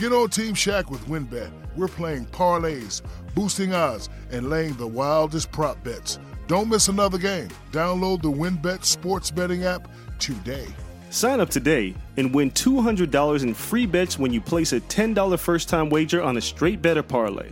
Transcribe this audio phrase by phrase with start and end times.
[0.00, 1.50] Get on Team Shaq with WynnBET.
[1.76, 3.02] We're playing parlays,
[3.34, 6.18] boosting odds, and laying the wildest prop bets.
[6.46, 7.50] Don't miss another game.
[7.70, 10.66] Download the WynnBET sports betting app today.
[11.10, 15.68] Sign up today and win $200 in free bets when you place a $10 first
[15.68, 17.50] time wager on a straight better parlay.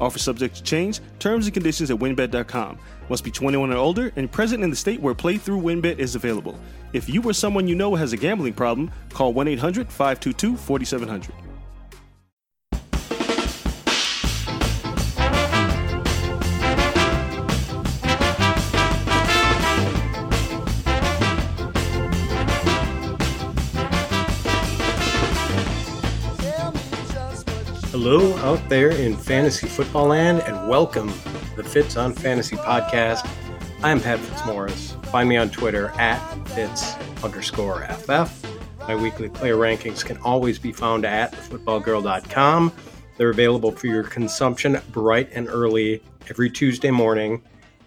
[0.00, 2.78] Offer subject to change, terms and conditions at winbet.com.
[3.10, 6.58] Must be 21 or older and present in the state where playthrough WynnBET is available.
[6.94, 11.51] If you or someone you know has a gambling problem, call 1 800 522 4700.
[28.04, 33.24] Hello, out there in fantasy football land, and welcome to the Fitz on Fantasy podcast.
[33.84, 34.96] I'm Pat Fitzmaurice.
[35.12, 38.44] Find me on Twitter at Fitz underscore FF.
[38.80, 42.72] My weekly player rankings can always be found at footballguys.com.
[43.18, 47.40] They're available for your consumption bright and early every Tuesday morning.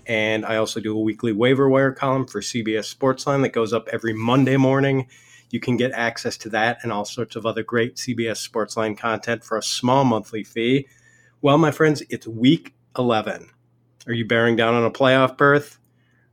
[0.05, 3.89] And I also do a weekly waiver wire column for CBS Sportsline that goes up
[3.91, 5.07] every Monday morning.
[5.49, 9.43] You can get access to that and all sorts of other great CBS Sportsline content
[9.43, 10.87] for a small monthly fee.
[11.41, 13.49] Well, my friends, it's week 11.
[14.07, 15.79] Are you bearing down on a playoff berth?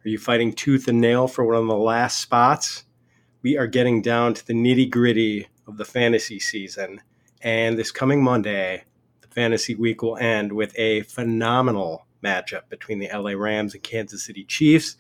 [0.05, 2.85] Are you fighting tooth and nail for one of the last spots?
[3.43, 7.01] We are getting down to the nitty gritty of the fantasy season.
[7.41, 8.85] And this coming Monday,
[9.21, 14.25] the fantasy week will end with a phenomenal matchup between the LA Rams and Kansas
[14.25, 14.97] City Chiefs.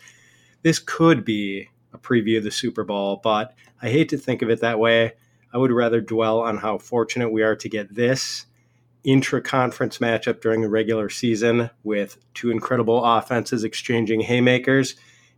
[0.63, 4.50] This could be a preview of the Super Bowl, but I hate to think of
[4.50, 5.14] it that way.
[5.52, 8.47] I would rather dwell on how fortunate we are to get this
[9.05, 14.94] intra conference matchup during the regular season with two incredible offenses exchanging haymakers.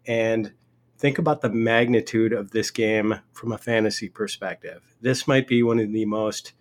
[0.07, 0.53] And
[0.99, 4.83] think about the magnitude of this game from a fantasy perspective.
[5.01, 6.53] This might be one of the most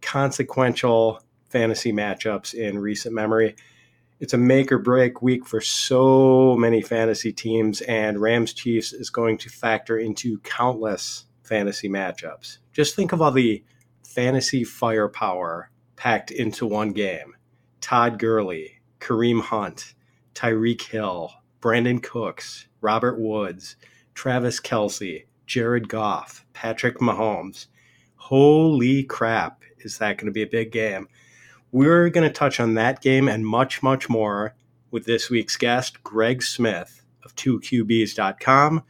[0.00, 3.54] consequential fantasy matchups in recent memory
[4.20, 9.10] it's a make or break week for so many fantasy teams, and Rams Chiefs is
[9.10, 12.58] going to factor into countless fantasy matchups.
[12.72, 13.64] Just think of all the
[14.04, 17.34] fantasy firepower packed into one game
[17.80, 19.94] Todd Gurley, Kareem Hunt,
[20.34, 23.76] Tyreek Hill, Brandin Cooks, Robert Woods,
[24.14, 27.66] Travis Kelce, Jared Goff, Patrick Mahomes.
[28.16, 31.08] Holy crap, is that going to be a big game?
[31.70, 34.54] We're going to touch on that game and much, much more
[34.90, 38.82] with this week's guest, Greg Smith of 2QBs.com.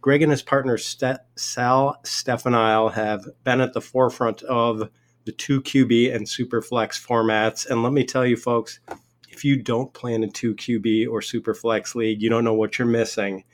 [0.00, 4.90] Greg and his partner, St- Sal Stefanile, have been at the forefront of
[5.24, 7.68] the 2QB and Superflex formats.
[7.68, 8.80] And let me tell you, folks,
[9.28, 12.88] if you don't play in a 2QB or Superflex league, you don't know what you're
[12.88, 13.44] missing.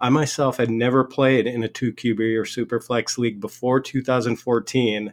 [0.00, 5.12] I myself had never played in a 2QB or Superflex league before 2014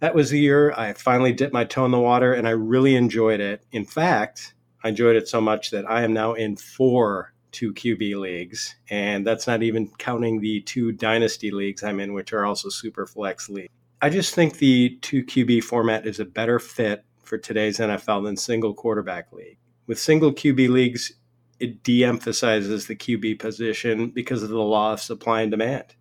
[0.00, 2.94] that was the year I finally dipped my toe in the water and I really
[2.94, 3.64] enjoyed it.
[3.72, 4.54] In fact,
[4.84, 9.26] I enjoyed it so much that I am now in four two QB leagues, and
[9.26, 13.48] that's not even counting the two dynasty leagues I'm in, which are also super flex
[13.48, 13.72] leagues.
[14.00, 18.36] I just think the two QB format is a better fit for today's NFL than
[18.36, 19.58] single quarterback league.
[19.86, 21.12] With single QB leagues,
[21.58, 25.96] it de emphasizes the QB position because of the law of supply and demand.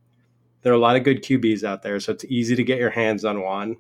[0.62, 2.90] There are a lot of good QBs out there, so it's easy to get your
[2.90, 3.78] hands on one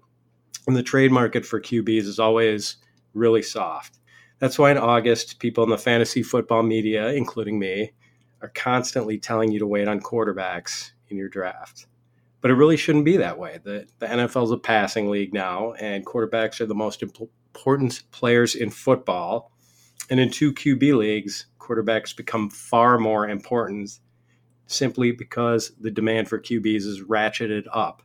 [0.67, 2.77] and the trade market for QBs is always
[3.13, 3.99] really soft.
[4.39, 7.93] That's why in August, people in the fantasy football media, including me,
[8.41, 11.87] are constantly telling you to wait on quarterbacks in your draft.
[12.41, 13.59] But it really shouldn't be that way.
[13.63, 18.53] The, the NFL is a passing league now, and quarterbacks are the most important players
[18.53, 19.51] in football.
[20.09, 23.99] And in two QB leagues, quarterbacks become far more important
[24.67, 28.03] simply because the demand for QBs is ratcheted up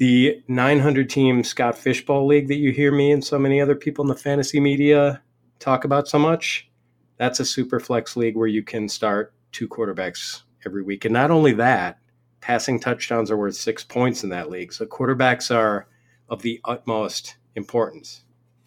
[0.00, 3.74] the 900 team Scott Fish Bowl League that you hear me and so many other
[3.74, 5.20] people in the fantasy media
[5.58, 6.70] talk about so much,
[7.18, 11.04] that's a super flex league where you can start two quarterbacks every week.
[11.04, 11.98] And not only that,
[12.40, 14.72] passing touchdowns are worth six points in that league.
[14.72, 15.86] So quarterbacks are
[16.30, 18.22] of the utmost importance.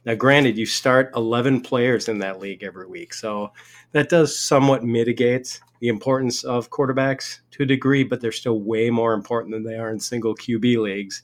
[0.06, 3.12] Now, granted, you start 11 players in that league every week.
[3.12, 3.54] So
[3.94, 8.90] that does somewhat mitigate the importance of quarterbacks to a degree, but they're still way
[8.90, 11.24] more important than they are in single QB leagues.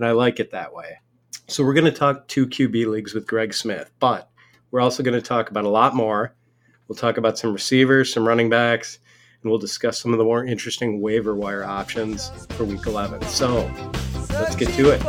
[0.00, 0.98] And I like it that way.
[1.46, 4.30] So we're going to talk two QB leagues with Greg Smith, but
[4.70, 6.34] we're also going to talk about a lot more.
[6.88, 8.98] We'll talk about some receivers, some running backs,
[9.42, 13.20] and we'll discuss some of the more interesting waiver wire options for week 11.
[13.26, 13.70] So
[14.30, 15.02] let's get to it.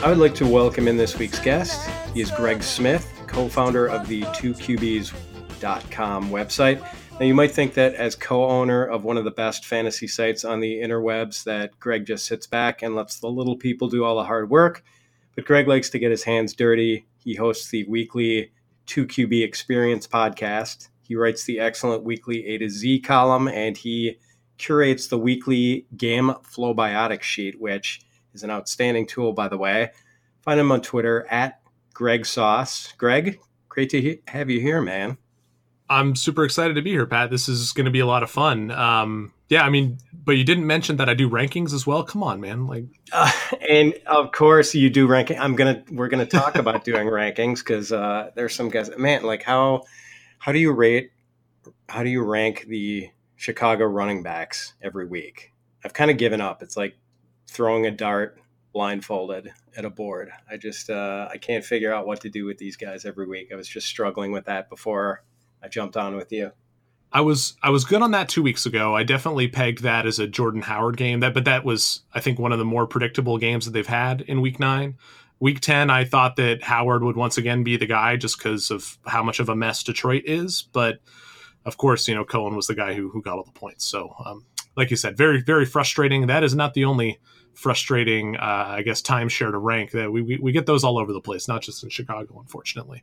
[0.00, 1.88] I would like to welcome in this week's guest.
[2.14, 6.80] He is Greg Smith, co founder of the 2QBs.com website.
[7.20, 10.44] Now, you might think that as co owner of one of the best fantasy sites
[10.44, 14.16] on the interwebs, that Greg just sits back and lets the little people do all
[14.16, 14.82] the hard work.
[15.36, 17.06] But Greg likes to get his hands dirty.
[17.22, 18.50] He hosts the weekly
[18.88, 20.88] 2QB Experience podcast.
[21.02, 24.18] He writes the excellent weekly A to Z column, and he
[24.56, 28.00] curates the weekly game flowbiotic sheet, which
[28.34, 29.92] is an outstanding tool, by the way.
[30.40, 31.60] Find him on Twitter at
[31.94, 32.92] Greg Sauce.
[32.96, 35.18] Greg, great to he- have you here, man.
[35.90, 37.30] I'm super excited to be here, Pat.
[37.30, 38.70] This is going to be a lot of fun.
[38.70, 42.02] Um, yeah, I mean, but you didn't mention that I do rankings as well.
[42.02, 42.66] Come on, man.
[42.66, 43.32] Like, uh,
[43.68, 45.38] and of course you do ranking.
[45.38, 48.90] I'm gonna we're gonna talk about doing rankings because uh, there's some guys.
[48.98, 49.84] Man, like how
[50.38, 51.10] how do you rate?
[51.88, 55.54] How do you rank the Chicago running backs every week?
[55.84, 56.62] I've kind of given up.
[56.62, 56.94] It's like
[57.46, 58.38] throwing a dart
[58.78, 60.30] blindfolded at a board.
[60.48, 63.48] I just uh, I can't figure out what to do with these guys every week.
[63.52, 65.24] I was just struggling with that before
[65.60, 66.52] I jumped on with you.
[67.10, 68.94] I was I was good on that two weeks ago.
[68.94, 71.18] I definitely pegged that as a Jordan Howard game.
[71.18, 74.20] That but that was I think one of the more predictable games that they've had
[74.20, 74.96] in week nine.
[75.40, 78.96] Week ten, I thought that Howard would once again be the guy just because of
[79.06, 80.62] how much of a mess Detroit is.
[80.72, 81.00] But
[81.64, 83.84] of course, you know Cohen was the guy who who got all the points.
[83.84, 84.46] So, um,
[84.78, 86.28] like you said, very very frustrating.
[86.28, 87.18] That is not the only
[87.52, 89.90] frustrating, uh, I guess, timeshare to rank.
[89.90, 93.02] That we, we we get those all over the place, not just in Chicago, unfortunately.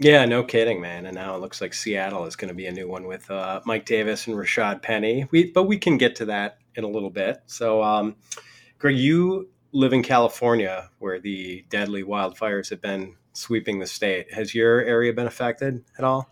[0.00, 1.06] Yeah, no kidding, man.
[1.06, 3.60] And now it looks like Seattle is going to be a new one with uh,
[3.66, 5.26] Mike Davis and Rashad Penny.
[5.32, 7.42] We, but we can get to that in a little bit.
[7.46, 8.14] So, um,
[8.78, 14.32] Greg, you live in California, where the deadly wildfires have been sweeping the state.
[14.32, 16.30] Has your area been affected at all?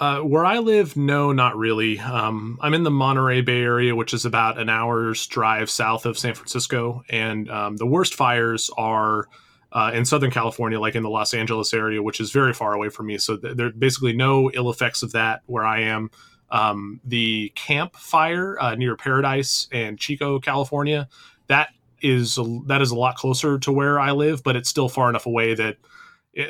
[0.00, 1.98] Uh, where I live, no, not really.
[1.98, 6.16] Um, I'm in the Monterey Bay Area, which is about an hour's drive south of
[6.16, 9.28] San Francisco, and um, the worst fires are
[9.72, 12.88] uh, in Southern California, like in the Los Angeles area, which is very far away
[12.88, 13.18] from me.
[13.18, 16.10] So th- there are basically no ill effects of that where I am.
[16.50, 21.08] Um, the Camp Fire uh, near Paradise and Chico, California,
[21.48, 21.68] that
[22.00, 25.10] is a, that is a lot closer to where I live, but it's still far
[25.10, 25.76] enough away that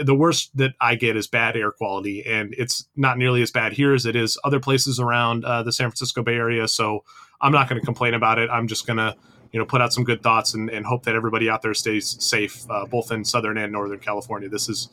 [0.02, 3.72] the worst that I get is bad air quality, and it's not nearly as bad
[3.72, 6.68] here as it is other places around uh, the San Francisco Bay Area.
[6.68, 7.04] So
[7.40, 8.50] I'm not going to complain about it.
[8.50, 9.16] I'm just going to
[9.52, 12.22] you know put out some good thoughts and, and hope that everybody out there stays
[12.22, 14.48] safe, uh, both in Southern and Northern California.
[14.48, 14.90] This is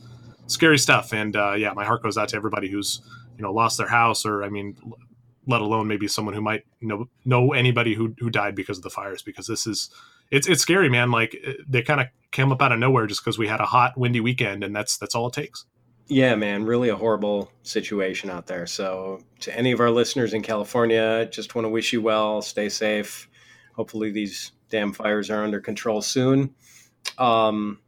[0.48, 3.01] scary stuff, and uh, yeah, my heart goes out to everybody who's
[3.38, 4.78] you know lost their house, or I mean,
[5.48, 8.89] let alone maybe someone who might know know anybody who who died because of the
[8.89, 9.89] fires, because this is
[10.31, 11.12] it's it's scary, man.
[11.12, 11.38] Like
[11.68, 14.19] they kind of came up out of nowhere just because we had a hot, windy
[14.19, 15.65] weekend, and that's that's all it takes.
[16.09, 18.65] Yeah, man, really a horrible situation out there.
[18.65, 22.41] So, to any of our listeners in California, just want to wish you well.
[22.41, 23.27] Stay safe
[23.77, 26.53] hopefully these damn fires are under control soon.
[27.18, 27.79] Um,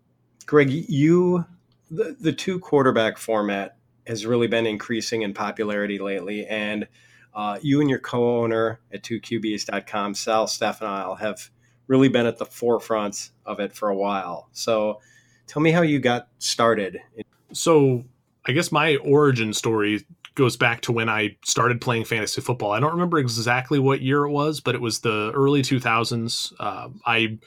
[0.45, 1.43] Greg, you
[1.91, 3.75] the, the two quarterback format
[4.07, 6.87] has really been increasing in popularity lately, and
[7.33, 11.49] uh, you and your co-owner at 2QBs.com, Sal Stefanile, have
[11.89, 14.47] really been at the forefront of it for a while.
[14.53, 15.01] So,
[15.47, 17.01] tell me how you got started.
[17.51, 18.05] So,
[18.45, 20.05] I guess my origin story
[20.35, 22.71] goes back to when I started playing fantasy football.
[22.71, 26.53] I don't remember exactly what year it was, but it was the early 2000s.
[26.57, 27.39] Uh, I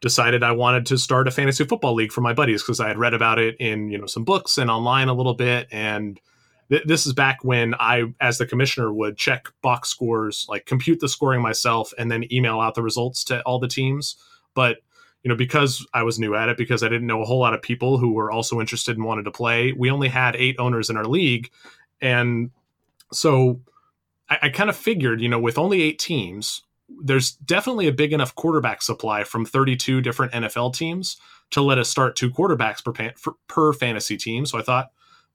[0.00, 2.98] decided I wanted to start a fantasy football league for my buddies because I had
[2.98, 5.68] read about it in you know some books and online a little bit.
[5.70, 6.18] And
[6.70, 11.00] th- this is back when I, as the commissioner, would check box scores, like compute
[11.00, 14.16] the scoring myself, and then email out the results to all the teams.
[14.54, 14.78] But
[15.22, 17.52] you know, because I was new at it, because I didn't know a whole lot
[17.52, 20.88] of people who were also interested and wanted to play, we only had eight owners
[20.88, 21.50] in our league.
[22.00, 22.50] And
[23.12, 23.60] so
[24.30, 26.62] I, I kind of figured, you know, with only eight teams,
[27.02, 31.18] there's definitely a big enough quarterback supply from 32 different NFL teams
[31.50, 34.46] to let us start two quarterbacks per, per fantasy team.
[34.46, 34.90] So I thought,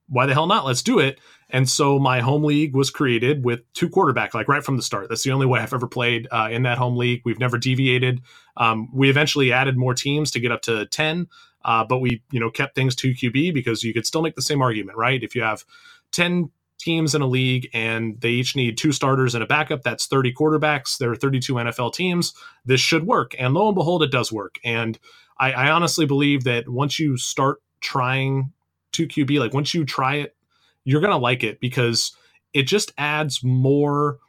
[0.07, 0.65] why the hell not?
[0.65, 1.19] Let's do it.
[1.49, 5.09] And so my home league was created with two quarterback, like right from the start.
[5.09, 7.21] That's the only way I've ever played uh, in that home league.
[7.23, 8.21] We've never deviated.
[8.57, 11.27] Um, we eventually added more teams to get up to 10,
[11.63, 14.41] uh, but we, you know, kept things to QB because you could still make the
[14.41, 15.21] same argument, right?
[15.21, 15.63] If you have
[16.11, 19.81] 10 teams in a league and they each need two starters and a backup.
[19.83, 20.97] That's 30 quarterbacks.
[20.97, 22.33] There are 32 NFL teams.
[22.65, 23.33] This should work.
[23.39, 24.55] And lo and behold, it does work.
[24.63, 24.99] And
[25.39, 28.51] I, I honestly believe that once you start trying
[28.95, 30.35] 2QB, like once you try it,
[30.83, 32.15] you're to like it because
[32.53, 34.19] it just adds more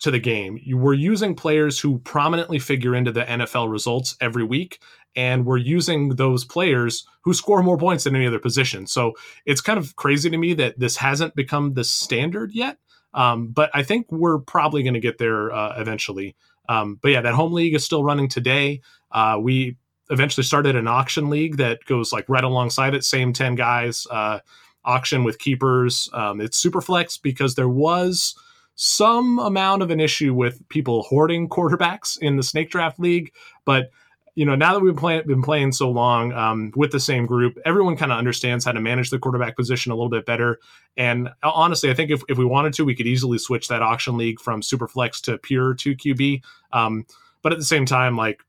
[0.00, 0.58] to the game.
[0.72, 4.80] We're using players who prominently figure into the NFL results every week
[5.16, 8.86] and we're using those players who score more points than any other position.
[8.86, 12.78] So it's kind of crazy to me that this hasn't become the standard yet.
[13.12, 16.36] Um, but I think we're probably going to get there uh, eventually.
[16.68, 18.80] Um, but yeah, that home league is still running today.
[19.10, 19.76] Uh, we
[20.10, 24.40] eventually started an auction league that goes like right alongside it, same 10 guys, uh,
[24.84, 26.08] auction with keepers.
[26.12, 28.34] Um, it's super flex because there was
[28.74, 33.32] some amount of an issue with people hoarding quarterbacks in the snake draft league,
[33.64, 33.90] but
[34.36, 37.58] you know, now that we've play, been playing so long um, with the same group,
[37.64, 40.60] everyone kind of understands how to manage the quarterback position a little bit better.
[40.96, 43.82] And uh, honestly, I think if, if we wanted to, we could easily switch that
[43.82, 46.42] auction league from Superflex to pure 2QB.
[46.72, 47.06] Um,
[47.42, 48.40] but at the same time, like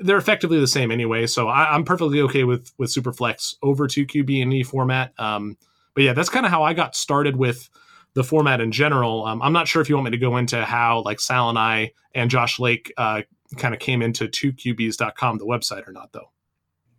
[0.00, 1.26] they're effectively the same anyway.
[1.26, 5.12] So I, am perfectly okay with with Superflex over 2QB in any format.
[5.18, 5.56] Um,
[5.94, 7.68] but yeah, that's kind of how I got started with
[8.14, 9.24] the format in general.
[9.24, 11.58] Um, I'm not sure if you want me to go into how like Sal and
[11.58, 13.22] I and Josh Lake uh,
[13.56, 16.30] kind of came into 2QBs.com, the website, or not, though.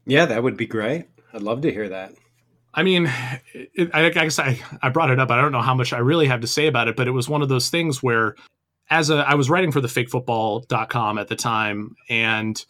[0.06, 1.06] Yeah, that would be great.
[1.34, 2.14] I'd love to hear that.
[2.74, 3.12] I mean,
[3.54, 5.32] it, I, I guess I, I brought it up.
[5.32, 7.28] I don't know how much I really have to say about it, but it was
[7.28, 8.36] one of those things where,
[8.90, 12.64] as a, I was writing for the fakefootball.com at the time, and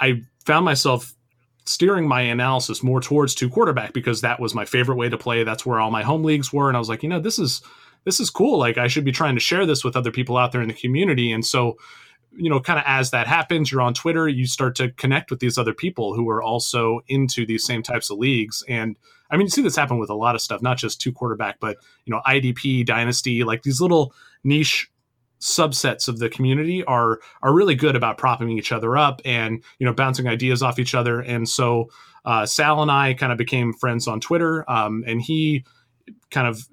[0.00, 1.14] I found myself
[1.64, 5.42] steering my analysis more towards two quarterback because that was my favorite way to play.
[5.42, 7.62] That's where all my home leagues were, and I was like, you know, this is
[8.04, 8.58] this is cool.
[8.58, 10.74] Like I should be trying to share this with other people out there in the
[10.74, 11.76] community, and so
[12.36, 15.40] you know, kind of as that happens, you're on Twitter, you start to connect with
[15.40, 18.62] these other people who are also into these same types of leagues.
[18.68, 18.96] And
[19.30, 21.58] I mean, you see this happen with a lot of stuff, not just two quarterback,
[21.60, 24.12] but, you know, IDP, Dynasty, like these little
[24.44, 24.90] niche
[25.40, 29.86] subsets of the community are are really good about propping each other up and you
[29.86, 31.90] know bouncing ideas off each other and so
[32.24, 35.64] uh, sal and i kind of became friends on twitter um, and he
[36.30, 36.66] kind of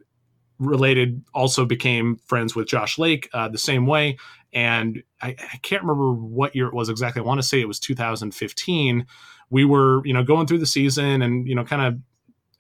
[0.60, 4.18] related also became friends with josh lake uh, the same way
[4.54, 7.22] and I, I, can't remember what year it was exactly.
[7.22, 9.06] I want to say it was 2015.
[9.50, 12.00] We were, you know, going through the season, and you know, kind of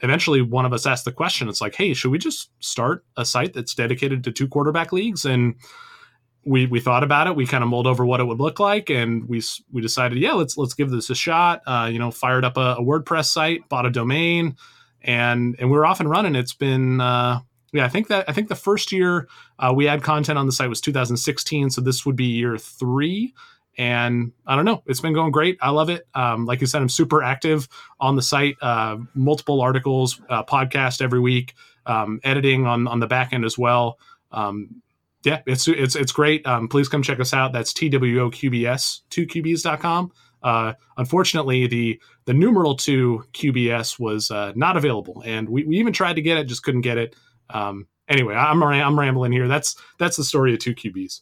[0.01, 1.47] eventually one of us asked the question.
[1.47, 5.23] It's like, hey, should we just start a site that's dedicated to two quarterback leagues?
[5.23, 5.55] And
[6.45, 7.35] we we thought about it.
[7.35, 10.33] We kind of mulled over what it would look like, and we we decided, yeah,
[10.33, 11.61] let's let's give this a shot.
[11.65, 14.57] Uh, you know, fired up a, a, WordPress site, bought a domain,
[15.01, 16.35] and and we are off and running.
[16.35, 17.39] It's been uh,
[17.73, 19.27] yeah, I think that I think the first year
[19.59, 23.33] uh, we had content on the site was 2016, so this would be year three.
[23.75, 25.57] And I don't know, it's been going great.
[25.59, 26.07] I love it.
[26.13, 27.67] Um, like you said, I'm super active
[27.99, 28.55] on the site.
[28.61, 31.55] Uh, multiple articles, uh, podcast every week,
[31.87, 33.97] um, editing on on the back end as well.
[34.31, 34.82] Um,
[35.23, 36.45] yeah, it's it's it's great.
[36.45, 37.53] Um, please come check us out.
[37.53, 40.11] That's TWOQBS, 2QBs.com.
[40.43, 45.93] Uh, unfortunately, the the numeral two QBS was uh, not available, and we, we even
[45.93, 47.15] tried to get it, just couldn't get it.
[47.49, 49.47] Um, anyway, I'm I'm rambling here.
[49.47, 51.21] That's that's the story of two QBs.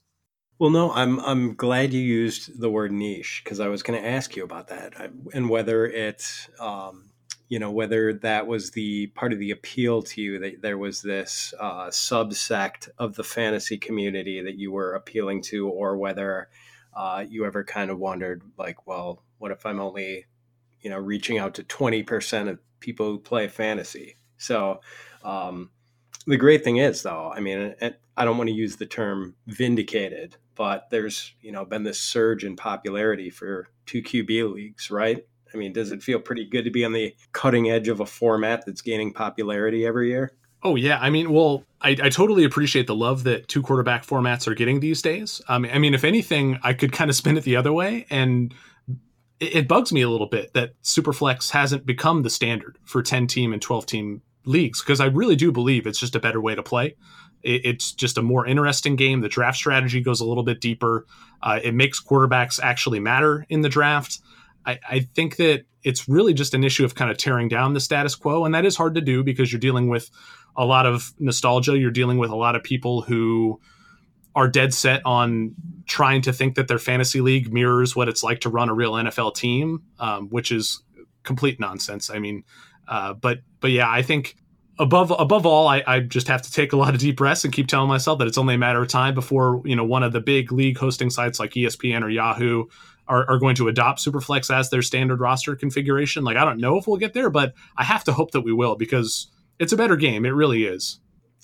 [0.57, 4.07] Well, no, I'm I'm glad you used the word niche because I was going to
[4.07, 4.93] ask you about that
[5.33, 7.10] and whether it's um,
[7.51, 11.01] you know whether that was the part of the appeal to you that there was
[11.01, 16.47] this uh, subsect of the fantasy community that you were appealing to, or whether
[16.95, 20.27] uh, you ever kind of wondered like, well, what if I'm only
[20.79, 24.15] you know reaching out to twenty percent of people who play fantasy?
[24.37, 24.79] So
[25.21, 25.71] um,
[26.25, 27.75] the great thing is, though, I mean,
[28.15, 32.45] I don't want to use the term vindicated, but there's you know been this surge
[32.45, 35.25] in popularity for two QB leagues, right?
[35.53, 38.05] I mean, does it feel pretty good to be on the cutting edge of a
[38.05, 40.33] format that's gaining popularity every year?
[40.63, 44.47] Oh yeah, I mean, well, I, I totally appreciate the love that two quarterback formats
[44.47, 45.41] are getting these days.
[45.47, 48.53] Um, I mean, if anything, I could kind of spin it the other way, and
[49.39, 53.25] it, it bugs me a little bit that Superflex hasn't become the standard for ten
[53.25, 56.53] team and twelve team leagues because I really do believe it's just a better way
[56.53, 56.95] to play.
[57.41, 59.21] It, it's just a more interesting game.
[59.21, 61.07] The draft strategy goes a little bit deeper.
[61.41, 64.19] Uh, it makes quarterbacks actually matter in the draft.
[64.65, 67.79] I, I think that it's really just an issue of kind of tearing down the
[67.79, 70.09] status quo, and that is hard to do because you're dealing with
[70.55, 71.77] a lot of nostalgia.
[71.77, 73.59] You're dealing with a lot of people who
[74.35, 75.53] are dead set on
[75.87, 78.93] trying to think that their fantasy league mirrors what it's like to run a real
[78.93, 80.81] NFL team, um, which is
[81.23, 82.09] complete nonsense.
[82.09, 82.43] I mean,
[82.87, 84.35] uh, but but yeah, I think
[84.79, 87.53] above above all, I, I just have to take a lot of deep breaths and
[87.53, 90.13] keep telling myself that it's only a matter of time before you know one of
[90.13, 92.65] the big league hosting sites like ESPN or Yahoo
[93.11, 96.23] are, are going to adopt Superflex as their standard roster configuration.
[96.23, 98.53] Like I don't know if we'll get there, but I have to hope that we
[98.53, 99.27] will because
[99.59, 100.25] it's a better game.
[100.25, 100.99] It really is.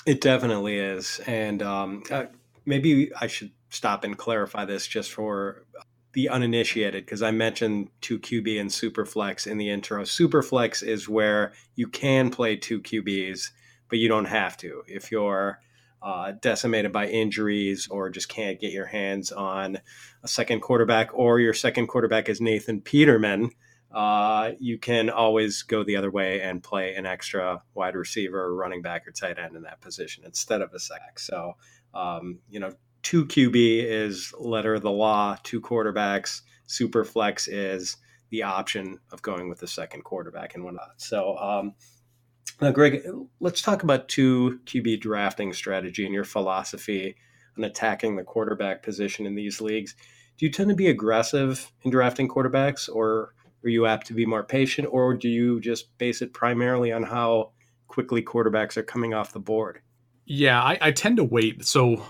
[0.06, 2.28] It definitely is, and um, uh,
[2.66, 5.66] maybe I should stop and clarify this just for
[6.14, 10.04] the uninitiated because I mentioned 2QB and Superflex in the intro.
[10.04, 13.50] Superflex is where you can play two QBs,
[13.90, 14.84] but you don't have to.
[14.88, 15.60] If you're
[16.02, 19.80] uh, decimated by injuries or just can't get your hands on
[20.24, 23.52] a second quarterback, or your second quarterback is Nathan Peterman,
[23.92, 28.82] uh, you can always go the other way and play an extra wide receiver, running
[28.82, 31.20] back, or tight end in that position instead of a sack.
[31.20, 31.54] So,
[31.94, 36.42] um, you know, two QB is letter of the law, two quarterbacks.
[36.66, 37.98] Super flex is
[38.30, 40.96] the option of going with the second quarterback and whatnot.
[40.98, 41.74] So, um,
[42.62, 43.04] now, Greg,
[43.40, 47.16] let's talk about two QB drafting strategy and your philosophy
[47.58, 49.96] on attacking the quarterback position in these leagues.
[50.38, 53.34] Do you tend to be aggressive in drafting quarterbacks, or
[53.64, 57.04] are you apt to be more patient, or do you just base it primarily on
[57.04, 57.52] how
[57.88, 59.82] quickly quarterbacks are coming off the board?
[60.26, 61.66] Yeah, I, I tend to wait.
[61.66, 62.04] So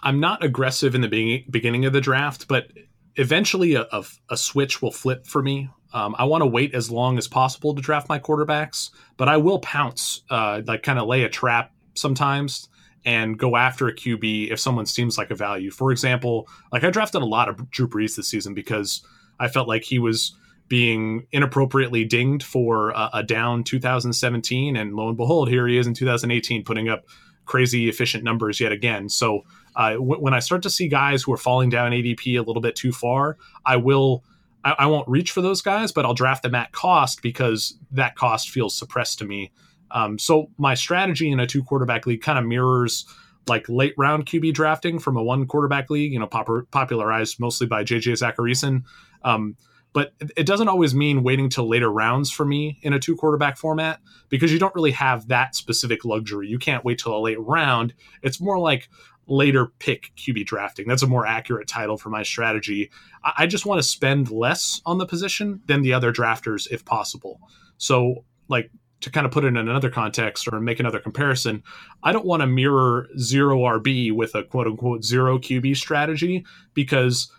[0.00, 2.68] I'm not aggressive in the be- beginning of the draft, but
[3.16, 5.70] eventually a, a, a switch will flip for me.
[5.92, 9.36] Um, I want to wait as long as possible to draft my quarterbacks, but I
[9.36, 12.68] will pounce, uh, like kind of lay a trap sometimes
[13.04, 15.70] and go after a QB if someone seems like a value.
[15.70, 19.02] For example, like I drafted a lot of Drew Brees this season because
[19.40, 20.36] I felt like he was
[20.68, 25.86] being inappropriately dinged for a, a down 2017, and lo and behold, here he is
[25.86, 27.04] in 2018 putting up
[27.44, 29.08] crazy efficient numbers yet again.
[29.08, 29.42] So
[29.74, 32.62] uh, w- when I start to see guys who are falling down ADP a little
[32.62, 34.24] bit too far, I will.
[34.64, 38.16] I, I won't reach for those guys, but I'll draft them at cost because that
[38.16, 39.52] cost feels suppressed to me
[39.92, 43.04] um, so my strategy in a two quarterback league kind of mirrors
[43.48, 47.66] like late round QB drafting from a one quarterback league, you know, pop- popularized mostly
[47.66, 48.84] by JJ Zachariason.
[49.22, 49.56] Um,
[49.92, 53.58] but it doesn't always mean waiting till later rounds for me in a two quarterback
[53.58, 54.00] format
[54.30, 56.48] because you don't really have that specific luxury.
[56.48, 57.92] You can't wait till a late round.
[58.22, 58.88] It's more like
[59.26, 60.88] later pick QB drafting.
[60.88, 62.90] That's a more accurate title for my strategy.
[63.36, 67.40] I just want to spend less on the position than the other drafters if possible.
[67.78, 71.62] So, like to kind of put it in another context or make another comparison,
[72.02, 77.30] I don't want to mirror zero RB with a quote unquote zero QB strategy because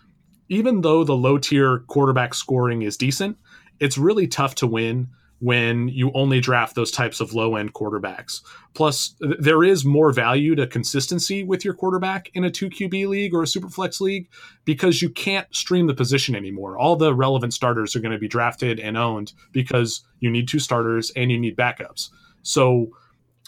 [0.50, 3.38] even though the low tier quarterback scoring is decent,
[3.80, 5.10] it's really tough to win
[5.44, 8.40] when you only draft those types of low end quarterbacks.
[8.74, 13.34] Plus, there is more value to consistency with your quarterback in a 2 QB league
[13.34, 14.30] or a super flex league
[14.64, 16.78] because you can't stream the position anymore.
[16.78, 20.60] All the relevant starters are going to be drafted and owned because you need two
[20.60, 22.08] starters and you need backups.
[22.44, 22.92] So,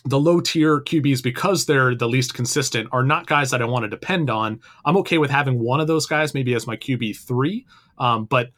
[0.04, 3.84] the low tier QBs, because they're the least consistent, are not guys that I want
[3.84, 4.60] to depend on.
[4.84, 7.66] I'm okay with having one of those guys maybe as my QB three,
[7.98, 8.50] um, but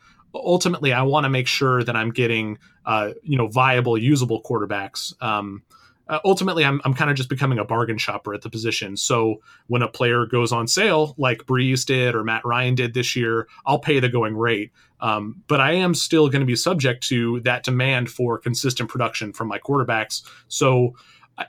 [0.43, 5.13] ultimately I want to make sure that I'm getting uh, you know viable, usable quarterbacks.
[5.21, 5.63] Um,
[6.09, 8.95] uh, ultimately, I'm, I'm kind of just becoming a bargain shopper at the position.
[8.95, 13.15] So when a player goes on sale, like Brees did or Matt Ryan did this
[13.15, 14.71] year, I'll pay the going rate.
[15.01, 19.33] Um, but I am still going to be subject to that demand for consistent production
[19.33, 20.23] from my quarterbacks.
[20.47, 20.95] So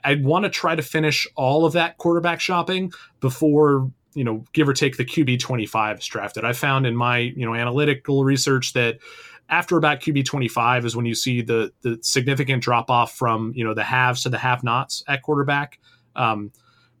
[0.03, 4.67] I want to try to finish all of that quarterback shopping before you know, give
[4.67, 6.45] or take the QB 25 is drafted.
[6.45, 8.99] I found in my, you know, analytical research that
[9.49, 13.63] after about QB 25 is when you see the the significant drop off from, you
[13.63, 15.79] know, the haves to the have nots at quarterback.
[16.15, 16.51] Um,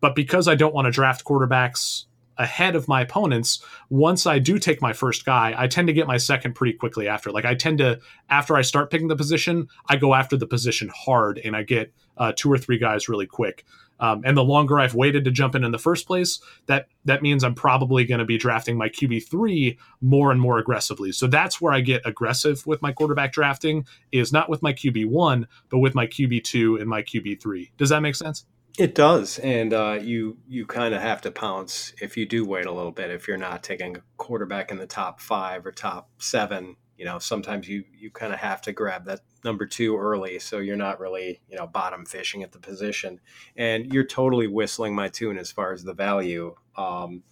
[0.01, 2.05] but because I don't want to draft quarterbacks
[2.37, 6.07] ahead of my opponents, once I do take my first guy, I tend to get
[6.07, 7.31] my second pretty quickly after.
[7.31, 10.89] Like I tend to, after I start picking the position, I go after the position
[10.95, 13.65] hard and I get uh, two or three guys really quick.
[13.99, 17.21] Um, and the longer I've waited to jump in in the first place, that that
[17.21, 21.11] means I'm probably going to be drafting my QB three more and more aggressively.
[21.11, 25.07] So that's where I get aggressive with my quarterback drafting is not with my QB
[25.07, 27.71] one, but with my QB two and my QB three.
[27.77, 28.45] Does that make sense?
[28.77, 32.65] It does, and uh, you you kind of have to pounce if you do wait
[32.65, 33.11] a little bit.
[33.11, 37.17] If you're not taking a quarterback in the top five or top seven, you know
[37.17, 40.99] sometimes you you kind of have to grab that number two early so you're not
[40.99, 43.19] really you know bottom fishing at the position.
[43.55, 46.55] And you're totally whistling my tune as far as the value.
[46.75, 47.23] Um,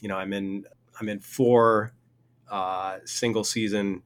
[0.00, 0.64] you know i'm in
[1.00, 1.92] i'm in four
[2.50, 4.02] uh, single season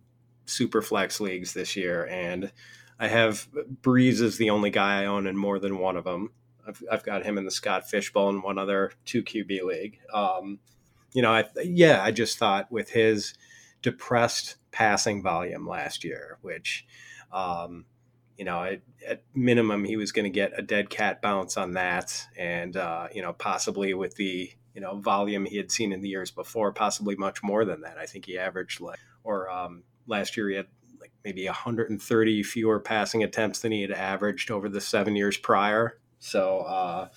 [0.47, 2.53] super flex leagues this year and
[2.99, 3.49] i have
[3.83, 6.31] brees is the only guy i own in more than one of them
[6.67, 9.99] i've, I've got him in the scott fish bowl and one other two qb league.
[10.15, 10.61] Um,
[11.13, 13.35] you know I, yeah i just thought with his
[13.83, 16.87] depressed passing volume last year, which,
[17.33, 17.85] um,
[18.37, 21.73] you know, at, at, minimum, he was going to get a dead cat bounce on
[21.75, 22.27] that.
[22.37, 26.09] And, uh, you know, possibly with the, you know, volume he had seen in the
[26.09, 27.99] years before, possibly much more than that.
[27.99, 30.67] I think he averaged like, or um, last year he had
[31.01, 35.99] like maybe 130 fewer passing attempts than he had averaged over the seven years prior.
[36.21, 37.09] So, uh,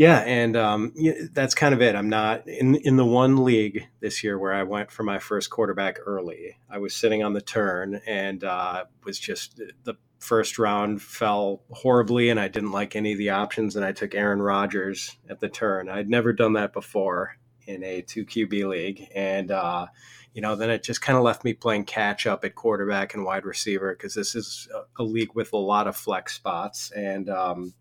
[0.00, 0.94] yeah, and um,
[1.32, 1.94] that's kind of it.
[1.94, 5.50] I'm not in in the one league this year where I went for my first
[5.50, 6.56] quarterback early.
[6.70, 12.30] I was sitting on the turn and uh, was just the first round fell horribly,
[12.30, 15.50] and I didn't like any of the options, and I took Aaron Rodgers at the
[15.50, 15.90] turn.
[15.90, 17.36] I'd never done that before
[17.66, 19.86] in a two QB league, and uh,
[20.32, 23.22] you know, then it just kind of left me playing catch up at quarterback and
[23.22, 24.66] wide receiver because this is
[24.98, 27.74] a, league with a lot of flex spots, and um,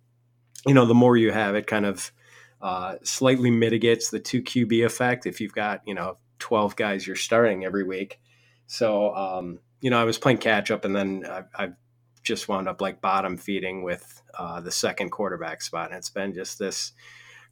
[0.65, 2.12] you know, the more you have, it kind of
[2.62, 7.15] uh, slightly mitigates the two QB effect if you've got, you know, 12 guys you're
[7.15, 8.19] starting every week.
[8.67, 11.76] So, um, you know, I was playing catch up and then I've
[12.24, 15.89] just wound up like bottom feeding with uh, the second quarterback spot.
[15.89, 16.91] And it's been just this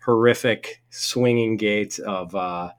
[0.05, 2.71] horrific swinging gate of, uh,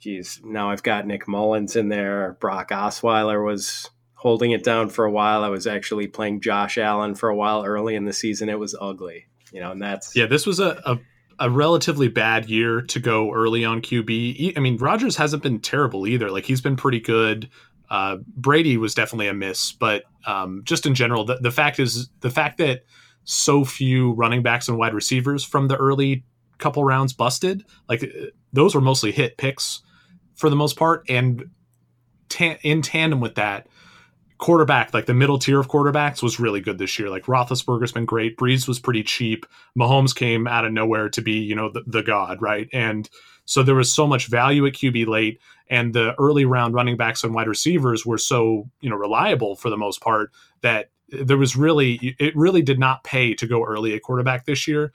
[0.00, 2.36] geez, now I've got Nick Mullens in there.
[2.40, 5.44] Brock Osweiler was holding it down for a while.
[5.44, 8.48] I was actually playing Josh Allen for a while early in the season.
[8.48, 10.26] It was ugly, you know, and that's yeah.
[10.26, 10.98] This was a, a
[11.38, 14.56] a relatively bad year to go early on QB.
[14.56, 16.30] I mean, Rodgers hasn't been terrible either.
[16.30, 17.48] Like he's been pretty good.
[17.88, 22.08] Uh, Brady was definitely a miss, but um, just in general, the, the fact is
[22.20, 22.84] the fact that
[23.22, 26.24] so few running backs and wide receivers from the early
[26.58, 28.04] couple rounds busted, like
[28.52, 29.82] those were mostly hit picks
[30.34, 31.50] for the most part, and
[32.28, 33.68] ta- in tandem with that,
[34.44, 37.08] quarterback, like the middle tier of quarterbacks, was really good this year.
[37.08, 38.36] Like Roethlisberger's been great.
[38.36, 39.46] Brees was pretty cheap.
[39.74, 42.68] Mahomes came out of nowhere to be, you know, the, the god, right?
[42.70, 43.08] And
[43.46, 47.24] so there was so much value at QB late, and the early round running backs
[47.24, 50.30] and wide receivers were so, you know, reliable for the most part
[50.60, 54.68] that there was really it really did not pay to go early at quarterback this
[54.68, 54.92] year.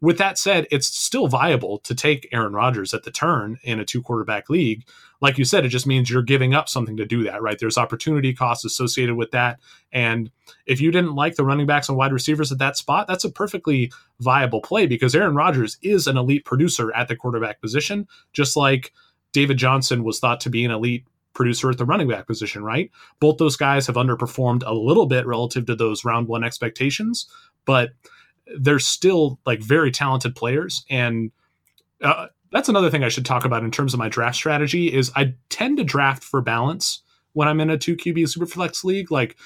[0.00, 3.84] With that said, it's still viable to take Aaron Rodgers at the turn in a
[3.84, 4.86] two quarterback league
[5.20, 7.58] like you said, it just means you're giving up something to do that, right?
[7.58, 9.58] There's opportunity costs associated with that.
[9.92, 10.30] And
[10.66, 13.30] if you didn't like the running backs and wide receivers at that spot, that's a
[13.30, 18.56] perfectly viable play because Aaron Rodgers is an elite producer at the quarterback position, just
[18.56, 18.92] like
[19.32, 21.04] David Johnson was thought to be an elite
[21.34, 22.90] producer at the running back position, right?
[23.20, 27.28] Both those guys have underperformed a little bit relative to those round one expectations,
[27.64, 27.90] but
[28.58, 30.84] they're still like very talented players.
[30.88, 31.30] And
[32.02, 35.12] uh, that's another thing I should talk about in terms of my draft strategy is
[35.14, 39.10] I tend to draft for balance when I'm in a two QB superflex league.
[39.10, 39.36] Like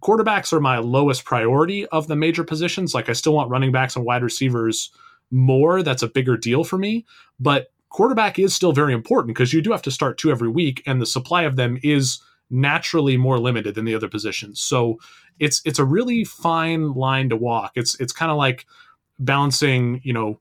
[0.00, 2.94] quarterbacks are my lowest priority of the major positions.
[2.94, 4.90] Like I still want running backs and wide receivers
[5.30, 5.82] more.
[5.82, 7.06] That's a bigger deal for me.
[7.38, 10.82] But quarterback is still very important because you do have to start two every week,
[10.86, 14.60] and the supply of them is naturally more limited than the other positions.
[14.60, 14.98] So
[15.38, 17.72] it's it's a really fine line to walk.
[17.74, 18.66] It's it's kind of like
[19.18, 20.40] balancing, you know,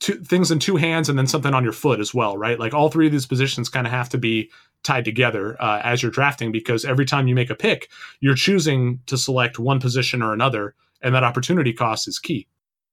[0.00, 2.58] two things in two hands and then something on your foot as well, right?
[2.58, 4.50] Like all three of these positions kind of have to be
[4.84, 7.88] tied together uh, as you're drafting because every time you make a pick,
[8.20, 12.46] you're choosing to select one position or another, and that opportunity cost is key.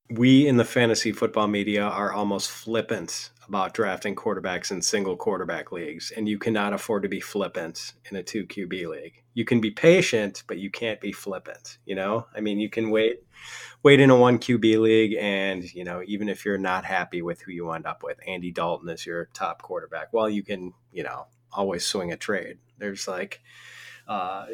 [0.09, 5.71] We in the fantasy football media are almost flippant about drafting quarterbacks in single quarterback
[5.71, 9.23] leagues, and you cannot afford to be flippant in a two QB league.
[9.34, 11.77] You can be patient, but you can't be flippant.
[11.86, 13.23] You know, I mean, you can wait,
[13.84, 17.41] wait in a one QB league, and you know, even if you're not happy with
[17.41, 20.13] who you end up with, Andy Dalton is your top quarterback.
[20.13, 22.58] Well, you can, you know, always swing a trade.
[22.77, 23.41] There's like,
[24.08, 24.45] uh,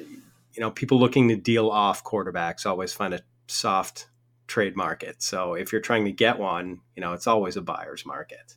[0.54, 4.08] you know, people looking to deal off quarterbacks always find a soft
[4.51, 5.23] trade market.
[5.23, 8.56] So if you're trying to get one, you know, it's always a buyer's market.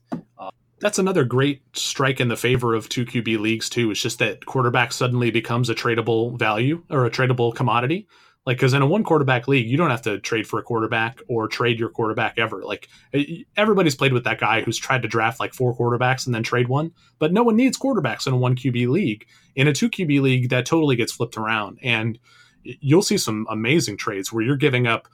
[0.85, 3.91] That's another great strike in the favor of two QB leagues too.
[3.91, 8.07] It's just that quarterback suddenly becomes a tradable value or a tradable commodity.
[8.45, 11.23] Like, because in a one quarterback league, you don't have to trade for a quarterback
[11.27, 12.63] or trade your quarterback ever.
[12.63, 16.35] Like, eh, everybody's played with that guy who's tried to draft like four quarterbacks and
[16.35, 19.27] then trade one, but no one needs quarterbacks in a one QB league.
[19.57, 21.79] In a two QB league, that totally gets flipped around.
[21.83, 22.19] And
[22.63, 25.09] you'll see some amazing trades where you're giving up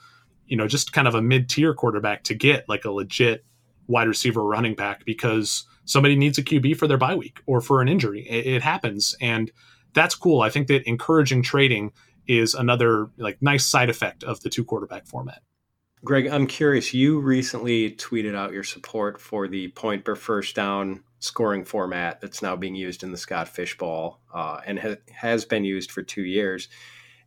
[0.50, 3.44] you know, just kind of a mid tier quarterback to get like a legit
[3.90, 7.83] wide receiver running back because somebody needs a QB for their bye week or for
[7.83, 8.26] an injury.
[8.29, 9.14] It, it, happens.
[9.20, 9.50] And
[9.92, 10.40] that's cool.
[10.40, 11.92] I think that encouraging trading
[12.26, 15.42] is another like nice side effect of the two quarterback format.
[16.03, 16.94] Greg, I'm curious.
[16.94, 22.40] You recently tweeted out your support for the point per first down scoring format that's
[22.40, 26.03] now being used in the Scott Fish Bowl uh, and ha- has been used for
[26.03, 26.68] two years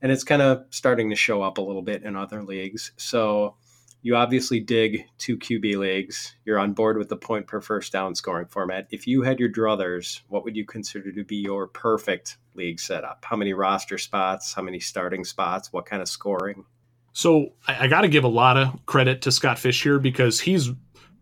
[0.03, 2.91] and it's kind of starting to show up a little bit in other leagues.
[2.97, 3.55] So
[4.03, 6.35] you obviously dig two QB leagues.
[6.43, 8.85] You're on board with the point per first down scoring format.
[8.91, 13.23] If you had your druthers, what would you consider to be your perfect league setup?
[13.23, 14.53] How many roster spots?
[14.53, 15.71] How many starting spots?
[15.71, 16.65] What kind of scoring?
[17.13, 20.41] So I, I got to give a lot of credit to Scott Fish here because
[20.41, 20.69] he's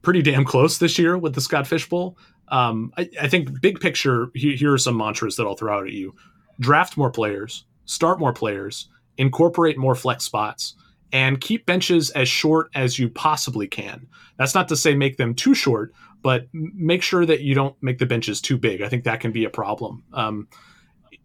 [0.01, 2.17] pretty damn close this year with the Scott Fish Bowl.
[2.47, 5.93] Um, I, I think big picture, here are some mantras that I'll throw out at
[5.93, 6.15] you:
[6.59, 10.75] draft more players, start more players, incorporate more flex spots,
[11.12, 14.08] and keep benches as short as you possibly can.
[14.38, 17.97] That's not to say make them too short, but make sure that you don't make
[17.97, 18.82] the benches too big.
[18.82, 20.04] I think that can be a problem.
[20.13, 20.47] Um,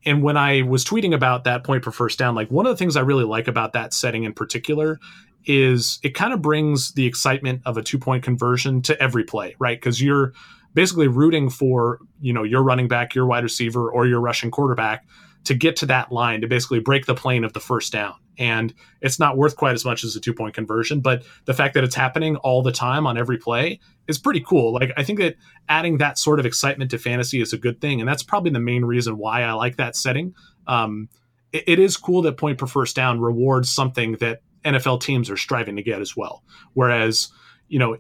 [0.05, 2.77] and when I was tweeting about that point per first down, like one of the
[2.77, 5.01] things I really like about that setting in particular
[5.44, 9.55] is it kind of brings the excitement of a two point conversion to every play,
[9.59, 9.79] right?
[9.79, 10.33] Because you're
[10.75, 15.07] basically rooting for you know your running back, your wide receiver, or your rushing quarterback
[15.44, 18.14] to get to that line to basically break the plane of the first down.
[18.38, 21.75] And it's not worth quite as much as a two point conversion, but the fact
[21.75, 24.72] that it's happening all the time on every play is pretty cool.
[24.72, 25.37] Like, I think that
[25.68, 28.01] adding that sort of excitement to fantasy is a good thing.
[28.01, 30.35] And that's probably the main reason why I like that setting.
[30.66, 31.09] Um,
[31.53, 35.37] it, it is cool that point per first down rewards something that NFL teams are
[35.37, 36.42] striving to get as well.
[36.75, 37.29] Whereas,
[37.68, 37.96] you know,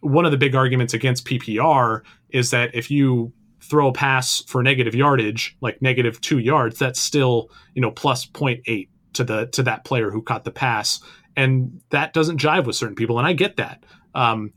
[0.00, 4.62] one of the big arguments against PPR is that if you throw a pass for
[4.62, 9.62] negative yardage, like negative two yards, that's still you know plus 0.8 to the to
[9.64, 11.00] that player who caught the pass,
[11.36, 13.84] and that doesn't jive with certain people, and I get that.
[14.14, 14.52] Um,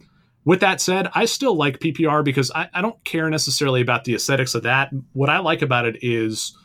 [0.46, 4.14] with that said, I still like PPR because I, I don't care necessarily about the
[4.14, 4.92] aesthetics of that.
[5.14, 6.56] What I like about it is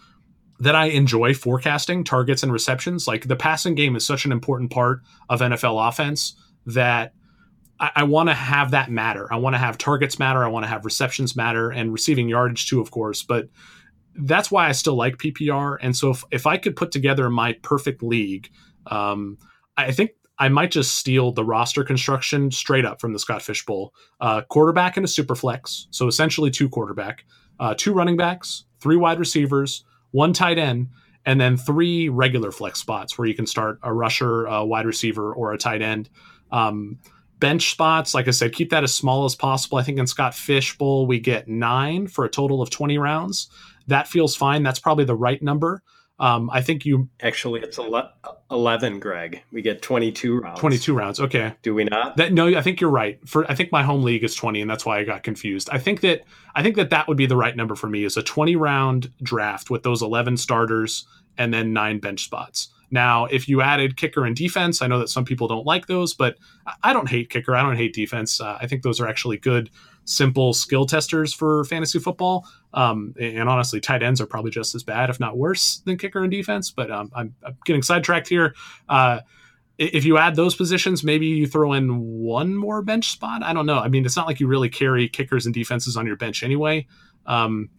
[0.61, 3.09] that I enjoy forecasting targets and receptions.
[3.09, 5.01] Like the passing game is such an important part
[5.31, 7.15] of NFL offense that
[7.81, 9.33] I, I want to have that matter.
[9.33, 10.45] I want to have targets matter.
[10.45, 13.23] I want to have receptions matter and receiving yardage too, of course.
[13.23, 13.49] But
[14.23, 15.77] that's why I still like PPR.
[15.81, 18.51] And so if, if I could put together my perfect league,
[18.87, 19.39] um,
[19.77, 23.65] I think I might just steal the roster construction straight up from the Scott Fish
[23.65, 23.95] Bowl.
[24.21, 25.87] Uh, quarterback and a super flex.
[25.91, 27.25] So essentially two quarterback,
[27.59, 30.89] uh, two running backs, three wide receivers, one tight end,
[31.27, 35.33] and then three regular flex spots where you can start a rusher, a wide receiver,
[35.33, 36.09] or a tight end.
[36.51, 36.99] Um,
[37.39, 39.79] bench spots, like I said, keep that as small as possible.
[39.79, 43.49] I think in Scott Fish Bowl, we get nine for a total of 20 rounds.
[43.87, 44.63] That feels fine.
[44.63, 45.83] That's probably the right number.
[46.19, 47.79] Um, I think you actually it's
[48.51, 49.43] eleven, Greg.
[49.53, 50.61] We get twenty-two rounds.
[50.61, 51.19] Twenty-two rounds.
[51.19, 51.55] Okay.
[51.63, 52.19] Do we not?
[52.19, 53.19] That no, I think you're right.
[53.27, 55.71] For I think my home league is twenty, and that's why I got confused.
[55.73, 58.19] I think that I think that that would be the right number for me is
[58.19, 61.07] a twenty-round draft with those eleven starters
[61.39, 62.69] and then nine bench spots.
[62.91, 66.13] Now, if you added kicker and defense, I know that some people don't like those,
[66.13, 66.37] but
[66.83, 67.55] I don't hate kicker.
[67.55, 68.41] I don't hate defense.
[68.41, 69.71] Uh, I think those are actually good,
[70.11, 72.47] simple skill testers for fantasy football.
[72.75, 76.23] Um, and honestly, tight ends are probably just as bad, if not worse, than kicker
[76.23, 76.71] and defense.
[76.71, 78.55] But um, I'm, I'm, getting sidetracked here.
[78.89, 79.21] Uh,
[79.79, 83.43] if you add those positions, maybe you throw in one more bench spot.
[83.43, 83.79] I don't know.
[83.79, 86.87] I mean, it's not like you really carry kickers and defenses on your bench anyway.
[87.25, 87.71] Um,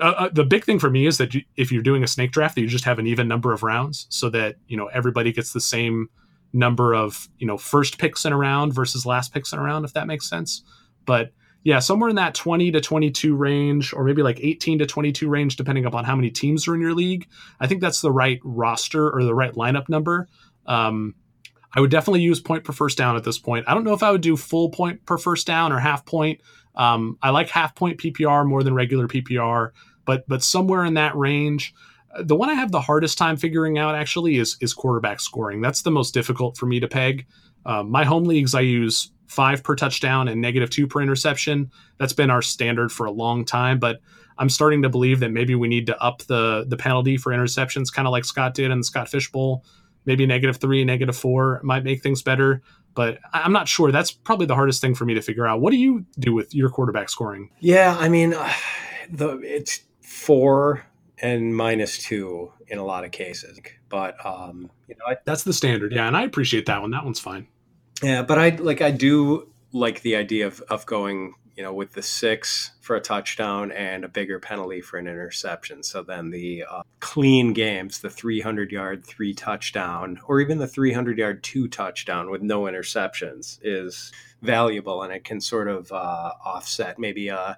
[0.00, 2.32] uh, uh, the big thing for me is that you, if you're doing a snake
[2.32, 5.32] draft, that you just have an even number of rounds, so that you know everybody
[5.32, 6.08] gets the same
[6.52, 9.84] number of you know first picks in a round versus last picks in a round,
[9.84, 10.62] if that makes sense.
[11.06, 15.28] But yeah, somewhere in that 20 to 22 range, or maybe like 18 to 22
[15.28, 17.26] range, depending upon how many teams are in your league.
[17.60, 20.28] I think that's the right roster or the right lineup number.
[20.66, 21.14] Um,
[21.74, 23.66] I would definitely use point per first down at this point.
[23.68, 26.40] I don't know if I would do full point per first down or half point.
[26.74, 29.70] Um, I like half point PPR more than regular PPR
[30.10, 31.72] but but somewhere in that range.
[32.18, 35.60] The one I have the hardest time figuring out actually is is quarterback scoring.
[35.60, 37.26] That's the most difficult for me to peg.
[37.64, 41.70] Um, my home leagues, I use five per touchdown and negative two per interception.
[41.98, 44.00] That's been our standard for a long time, but
[44.36, 47.92] I'm starting to believe that maybe we need to up the the penalty for interceptions,
[47.92, 49.64] kind of like Scott did in the Scott Fish Bowl.
[50.04, 52.62] Maybe negative three, negative four might make things better,
[52.94, 53.92] but I'm not sure.
[53.92, 55.60] That's probably the hardest thing for me to figure out.
[55.60, 57.50] What do you do with your quarterback scoring?
[57.60, 58.52] Yeah, I mean, uh,
[59.12, 60.86] the it's four
[61.18, 63.60] and minus two in a lot of cases.
[63.88, 65.92] But um, you know, I, that's the standard.
[65.92, 66.90] Yeah, and I appreciate that one.
[66.90, 67.46] That one's fine.
[68.02, 71.92] Yeah, but I like I do like the idea of of going you know with
[71.92, 75.82] the six for a touchdown and a bigger penalty for an interception.
[75.82, 81.18] So then the uh, clean games, the 300 yard three touchdown, or even the 300
[81.18, 84.10] yard two touchdown with no interceptions, is
[84.42, 87.54] valuable, and it can sort of uh, offset maybe uh,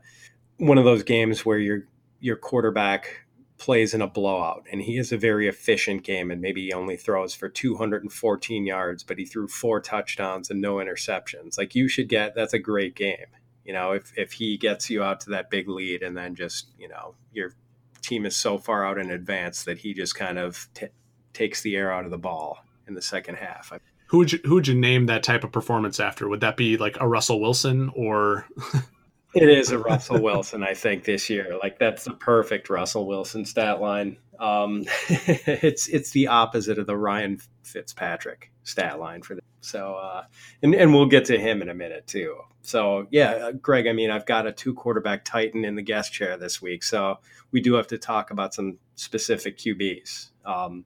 [0.57, 1.87] one of those games where you're
[2.21, 3.22] your quarterback
[3.63, 6.97] plays in a blowout and he has a very efficient game and maybe he only
[6.97, 11.57] throws for 214 yards but he threw four touchdowns and no interceptions.
[11.57, 13.27] Like you should get that's a great game
[13.65, 16.71] you know if if he gets you out to that big lead and then just
[16.77, 17.53] you know your
[18.01, 20.89] team is so far out in advance that he just kind of t-
[21.33, 23.73] takes the air out of the ball in the second half.
[24.07, 26.29] Who would you who would you name that type of performance after?
[26.29, 28.47] Would that be like a russell wilson or
[29.35, 31.57] It is a Russell Wilson, I think, this year.
[31.61, 34.19] Like that's the perfect Russell Wilson stat line.
[34.39, 39.45] Um, it's it's the opposite of the Ryan Fitzpatrick stat line for them.
[39.61, 40.25] So, uh,
[40.63, 42.37] and and we'll get to him in a minute too.
[42.63, 43.87] So, yeah, uh, Greg.
[43.87, 47.19] I mean, I've got a two quarterback titan in the guest chair this week, so
[47.53, 50.31] we do have to talk about some specific QBs.
[50.45, 50.85] Um,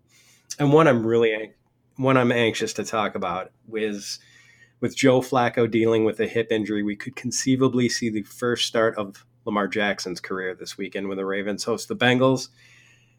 [0.59, 1.53] and one I'm really
[1.97, 4.19] one I'm anxious to talk about is
[4.81, 8.97] with Joe Flacco dealing with a hip injury, we could conceivably see the first start
[8.97, 12.49] of Lamar Jackson's career this weekend when the Ravens host the Bengals.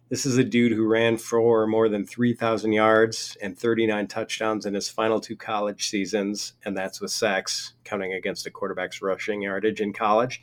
[0.10, 4.74] This is a dude who ran for more than 3,000 yards and 39 touchdowns in
[4.74, 9.82] his final two college seasons, and that's with sacks, counting against a quarterback's rushing yardage
[9.82, 10.42] in college.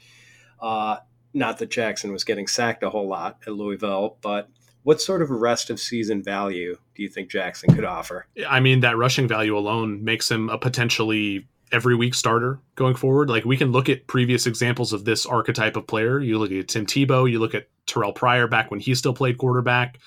[0.61, 0.96] Uh,
[1.33, 4.48] not that Jackson was getting sacked a whole lot at Louisville, but
[4.84, 8.26] what sort of rest of season value do you think Jackson could offer?
[8.48, 13.28] I mean, that rushing value alone makes him a potentially every week starter going forward.
[13.28, 16.20] Like we can look at previous examples of this archetype of player.
[16.20, 19.38] You look at Tim Tebow, you look at Terrelle Pryor back when he still played
[19.38, 19.98] quarterback,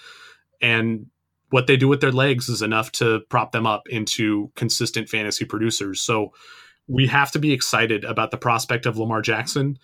[0.61, 1.07] and
[1.49, 5.45] what they do with their legs is enough to prop them up into consistent fantasy
[5.45, 6.01] producers.
[6.01, 6.33] So
[6.87, 9.77] we have to be excited about the prospect of Lamar Jackson.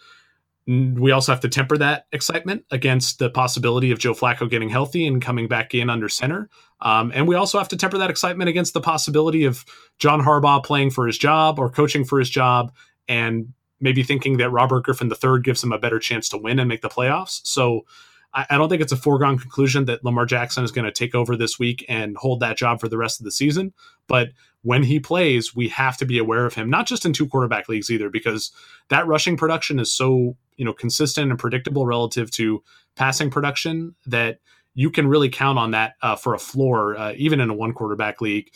[0.65, 5.06] We also have to temper that excitement against the possibility of Joe Flacco getting healthy
[5.06, 6.49] and coming back in under center.
[6.80, 9.65] Um, and we also have to temper that excitement against the possibility of
[9.99, 12.73] John Harbaugh playing for his job or coaching for his job
[13.10, 16.69] and maybe thinking that Robert Griffin III gives him a better chance to win and
[16.69, 17.41] make the playoffs.
[17.43, 17.82] So
[18.34, 21.13] I, I don't think it's a foregone conclusion that Lamar Jackson is going to take
[21.13, 23.73] over this week and hold that job for the rest of the season.
[24.08, 24.30] But
[24.63, 27.69] when he plays, we have to be aware of him, not just in two quarterback
[27.69, 28.52] leagues either, because
[28.89, 32.63] that rushing production is so you know consistent and predictable relative to
[32.95, 34.39] passing production that
[34.73, 37.73] you can really count on that uh, for a floor, uh, even in a one
[37.73, 38.52] quarterback league.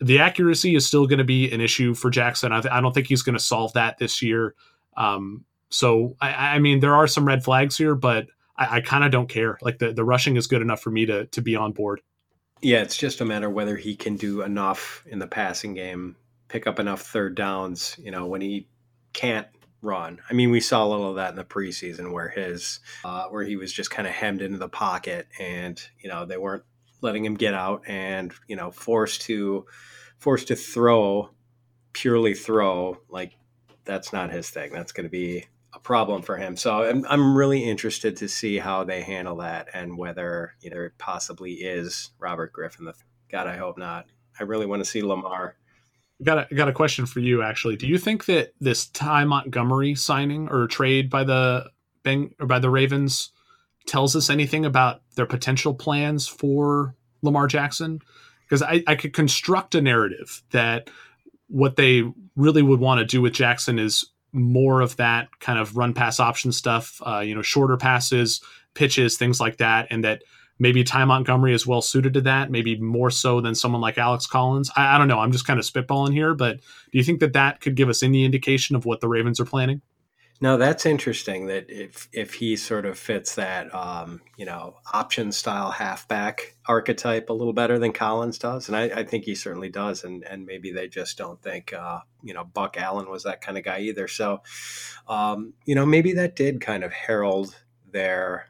[0.00, 2.52] The accuracy is still going to be an issue for Jackson.
[2.52, 4.54] I, th- I don't think he's going to solve that this year.
[4.96, 9.02] Um, so I, I mean, there are some red flags here, but I, I kind
[9.02, 9.58] of don't care.
[9.60, 12.00] Like the, the rushing is good enough for me to to be on board.
[12.60, 16.16] Yeah, it's just a matter whether he can do enough in the passing game,
[16.48, 18.66] pick up enough third downs, you know, when he
[19.12, 19.46] can't
[19.80, 20.18] run.
[20.28, 23.44] I mean, we saw a little of that in the preseason where his uh, where
[23.44, 26.64] he was just kind of hemmed into the pocket and, you know, they weren't
[27.00, 29.66] letting him get out and, you know, forced to
[30.18, 31.30] forced to throw
[31.92, 33.32] purely throw like
[33.84, 34.72] that's not his thing.
[34.72, 36.56] That's going to be a problem for him.
[36.56, 40.98] So I'm, I'm really interested to see how they handle that and whether either it
[40.98, 42.86] possibly is Robert Griffin.
[42.86, 42.94] The
[43.30, 44.06] God, I hope not.
[44.40, 45.56] I really want to see Lamar.
[46.22, 47.76] Got a, got a question for you actually.
[47.76, 51.70] Do you think that this Ty Montgomery signing or trade by the
[52.04, 53.30] Beng or by the Ravens
[53.86, 58.00] tells us anything about their potential plans for Lamar Jackson?
[58.44, 60.90] Because I, I could construct a narrative that
[61.48, 62.02] what they
[62.36, 66.20] really would want to do with Jackson is more of that kind of run pass
[66.20, 68.40] option stuff, uh, you know, shorter passes,
[68.74, 70.22] pitches, things like that, and that
[70.58, 74.26] maybe Ty Montgomery is well suited to that, maybe more so than someone like Alex
[74.26, 74.70] Collins.
[74.76, 75.18] I, I don't know.
[75.18, 78.02] I'm just kind of spitballing here, but do you think that that could give us
[78.02, 79.80] any indication of what the Ravens are planning?
[80.40, 81.46] No, that's interesting.
[81.46, 87.28] That if if he sort of fits that um, you know option style halfback archetype
[87.28, 90.04] a little better than Collins does, and I, I think he certainly does.
[90.04, 93.58] And and maybe they just don't think uh, you know Buck Allen was that kind
[93.58, 94.06] of guy either.
[94.06, 94.42] So
[95.08, 97.56] um, you know maybe that did kind of herald
[97.90, 98.48] their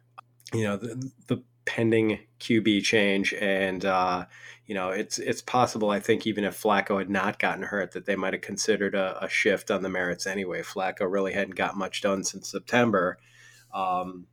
[0.52, 3.84] you know the, the pending QB change and.
[3.84, 4.26] Uh,
[4.68, 5.90] you know, it's it's possible.
[5.90, 9.24] I think even if Flacco had not gotten hurt, that they might have considered a,
[9.24, 10.60] a shift on the merits anyway.
[10.60, 13.18] Flacco really hadn't got much done since September,
[13.72, 14.26] um,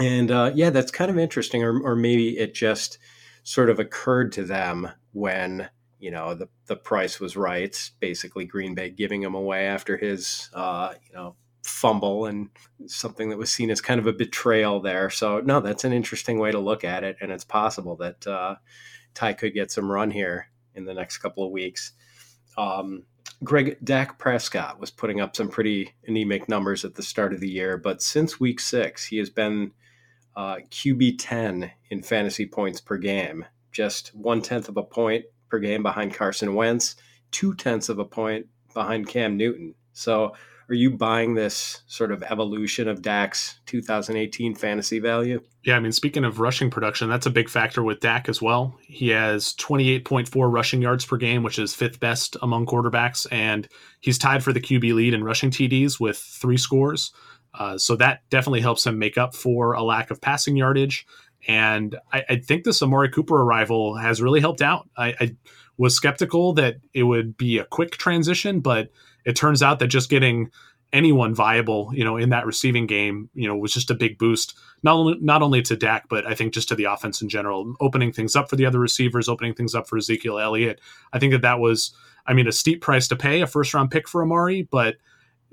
[0.00, 1.64] and uh, yeah, that's kind of interesting.
[1.64, 2.98] Or, or maybe it just
[3.42, 5.68] sort of occurred to them when
[5.98, 7.90] you know the the price was right.
[7.98, 12.50] Basically, Green Bay giving him away after his uh, you know fumble and
[12.86, 15.10] something that was seen as kind of a betrayal there.
[15.10, 18.24] So no, that's an interesting way to look at it, and it's possible that.
[18.24, 18.54] Uh,
[19.14, 21.92] Ty could get some run here in the next couple of weeks.
[22.56, 23.04] Um,
[23.44, 27.50] Greg Dak Prescott was putting up some pretty anemic numbers at the start of the
[27.50, 29.72] year, but since week six, he has been
[30.36, 35.58] uh, QB 10 in fantasy points per game, just one tenth of a point per
[35.58, 36.96] game behind Carson Wentz,
[37.30, 39.74] two tenths of a point behind Cam Newton.
[39.92, 40.34] So
[40.68, 45.40] are you buying this sort of evolution of Dak's 2018 fantasy value?
[45.64, 48.78] Yeah, I mean, speaking of rushing production, that's a big factor with Dak as well.
[48.82, 53.68] He has 28.4 rushing yards per game, which is fifth best among quarterbacks, and
[54.00, 57.12] he's tied for the QB lead in rushing TDs with three scores.
[57.54, 61.06] Uh, so that definitely helps him make up for a lack of passing yardage.
[61.46, 64.88] And I, I think this Amari Cooper arrival has really helped out.
[64.96, 65.36] I, I
[65.76, 68.90] was skeptical that it would be a quick transition, but
[69.24, 70.50] it turns out that just getting
[70.92, 74.54] anyone viable, you know, in that receiving game, you know, was just a big boost.
[74.82, 77.74] Not only not only to Dak, but I think just to the offense in general,
[77.80, 80.80] opening things up for the other receivers, opening things up for Ezekiel Elliott.
[81.12, 81.94] I think that that was,
[82.26, 84.96] I mean, a steep price to pay, a first round pick for Amari, but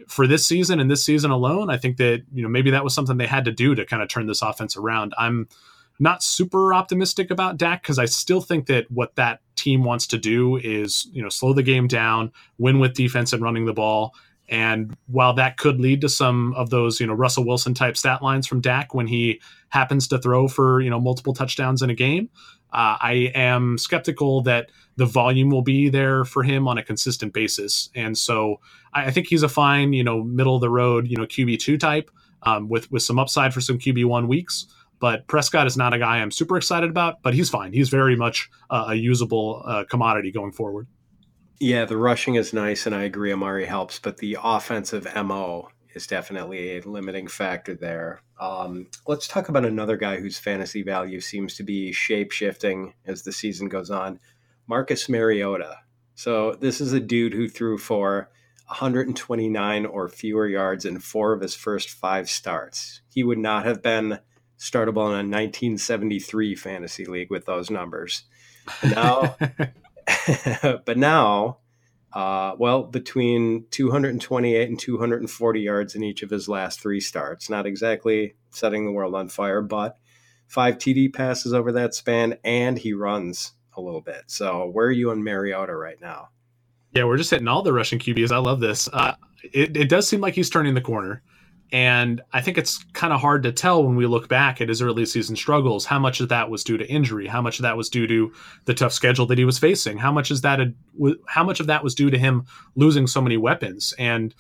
[0.08, 2.94] for this season and this season alone, I think that you know maybe that was
[2.94, 5.14] something they had to do to kind of turn this offense around.
[5.18, 5.48] I'm
[6.00, 10.18] not super optimistic about Dak because I still think that what that team wants to
[10.18, 14.14] do is, you know, slow the game down, win with defense and running the ball.
[14.48, 18.24] And while that could lead to some of those, you know, Russell Wilson type stat
[18.24, 21.96] lines from Dak when he happens to throw for, you know, multiple touchdowns in a
[21.96, 22.30] game,
[22.72, 27.34] uh, I am skeptical that the volume will be there for him on a consistent
[27.34, 27.90] basis.
[27.94, 28.60] And so
[28.94, 31.80] I, I think he's a fine, you know, middle of the road, you know, QB2
[31.80, 32.10] type
[32.44, 34.66] um, with, with some upside for some QB1 weeks.
[35.00, 37.74] But Prescott is not a guy I'm super excited about, but he's fine.
[37.74, 40.88] He's very much uh, a usable uh, commodity going forward.
[41.60, 46.08] Yeah, the rushing is nice, and I agree Amari helps, but the offensive MO is
[46.08, 48.22] definitely a limiting factor there.
[48.40, 53.24] Um, let's talk about another guy whose fantasy value seems to be shape shifting as
[53.24, 54.20] the season goes on
[54.68, 55.78] Marcus Mariota.
[56.16, 58.30] So, this is a dude who threw for
[58.68, 63.02] 129 or fewer yards in four of his first five starts.
[63.10, 64.20] He would not have been
[64.60, 68.24] startable in a 1973 fantasy league with those numbers.
[68.84, 69.38] Now,
[70.62, 71.60] but now,
[72.14, 77.50] uh, well, between 228 and 240 yards in each of his last three starts.
[77.50, 79.98] Not exactly setting the world on fire, but
[80.48, 84.24] five TD passes over that span, and he runs a little bit.
[84.28, 86.30] So, where are you on Mariota right now?
[86.92, 88.32] Yeah, we're just hitting all the Russian QBs.
[88.32, 88.90] I love this.
[88.92, 91.22] Uh, it, it does seem like he's turning the corner.
[91.72, 94.82] And I think it's kind of hard to tell when we look back at his
[94.82, 97.78] early season struggles how much of that was due to injury, how much of that
[97.78, 98.34] was due to
[98.66, 100.74] the tough schedule that he was facing, how much is that a,
[101.28, 102.46] how much of that was due to him
[102.76, 103.94] losing so many weapons.
[104.00, 104.34] And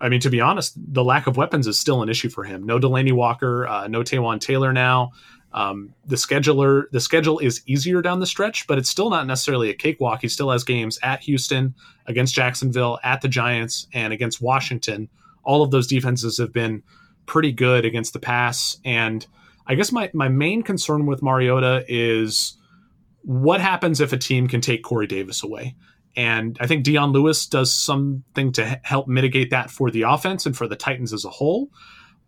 [0.00, 2.64] I mean, to be honest, the lack of weapons is still an issue for him.
[2.64, 5.12] No Delanie Walker, uh, no Taywan Taylor now.
[5.52, 9.68] Um, the scheduler, the schedule is easier down the stretch, but it's still not necessarily
[9.68, 10.22] a cakewalk.
[10.22, 11.74] He still has games at Houston,
[12.06, 15.10] against Jacksonville, at the Giants, and against Washington
[15.44, 16.82] all of those defenses have been
[17.26, 18.78] pretty good against the pass.
[18.84, 19.26] And
[19.66, 22.56] I guess my, my main concern with Mariota is
[23.22, 25.76] what happens if a team can take Corey Davis away?
[26.16, 30.56] And I think Dion Lewis does something to help mitigate that for the offense and
[30.56, 31.70] for the Titans as a whole.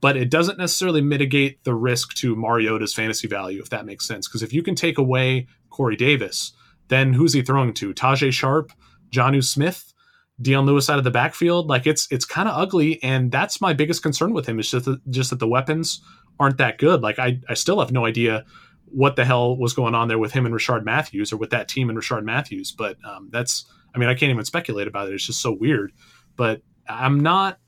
[0.00, 4.28] But it doesn't necessarily mitigate the risk to Mariota's fantasy value, if that makes sense.
[4.28, 6.52] Because if you can take away Corey Davis,
[6.88, 7.94] then who's he throwing to?
[7.94, 8.72] Tajae Sharpe,
[9.10, 9.93] Jonnu Smith?
[10.40, 11.68] Dion Lewis out of the backfield.
[11.68, 14.58] Like it's it's kind of ugly, and that's my biggest concern with him.
[14.58, 16.00] Is just that, just that the weapons
[16.40, 17.02] aren't that good.
[17.02, 18.44] Like I I still have no idea
[18.86, 21.68] what the hell was going on there with him and Rishard Matthews, or with that
[21.68, 22.72] team and Rishard Matthews.
[22.72, 23.64] But um, that's
[23.94, 25.14] I mean I can't even speculate about it.
[25.14, 25.92] It's just so weird.
[26.36, 27.58] But I'm not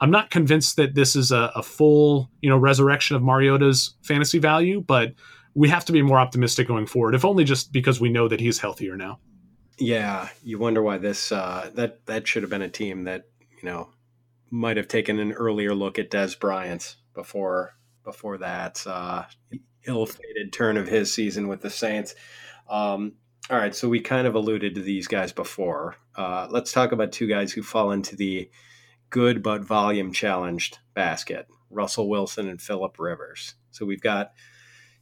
[0.00, 4.38] I'm not convinced that this is a, a full you know resurrection of Mariota's fantasy
[4.38, 5.12] value, but
[5.54, 8.40] we have to be more optimistic going forward, if only just because we know that
[8.40, 9.20] he's healthier now.
[9.78, 13.24] Yeah, you wonder why this uh, that that should have been a team that
[13.60, 13.90] you know
[14.50, 19.24] might have taken an earlier look at Dez Bryant before before that uh,
[19.86, 22.14] ill-fated turn of his season with the Saints.
[22.68, 23.14] Um,
[23.50, 25.96] all right, so we kind of alluded to these guys before.
[26.14, 28.50] Uh, let's talk about two guys who fall into the
[29.10, 33.54] good but volume challenged basket: Russell Wilson and Philip Rivers.
[33.72, 34.32] So we've got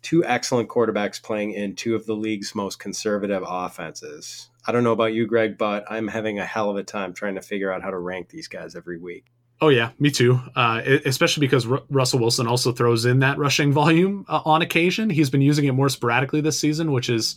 [0.02, 4.50] two excellent quarterbacks playing in two of the league's most conservative offenses.
[4.66, 7.36] I don't know about you, Greg, but I'm having a hell of a time trying
[7.36, 9.26] to figure out how to rank these guys every week.
[9.60, 10.40] Oh yeah, me too.
[10.56, 15.08] Uh, especially because R- Russell Wilson also throws in that rushing volume uh, on occasion.
[15.08, 17.36] He's been using it more sporadically this season, which has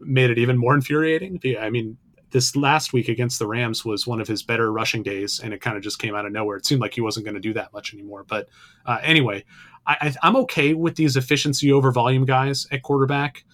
[0.00, 1.38] made it even more infuriating.
[1.60, 1.98] I mean,
[2.30, 5.60] this last week against the Rams was one of his better rushing days, and it
[5.60, 6.56] kind of just came out of nowhere.
[6.56, 8.24] It seemed like he wasn't going to do that much anymore.
[8.26, 8.48] But
[8.86, 9.44] uh, anyway,
[9.88, 13.44] I, am okay with these efficiency over volume guys at quarterback,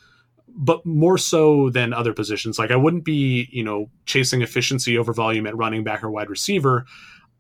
[0.49, 2.59] but more so than other positions.
[2.59, 6.31] Like I wouldn't be, you know, chasing efficiency over volume at running back or wide
[6.31, 6.87] receiver.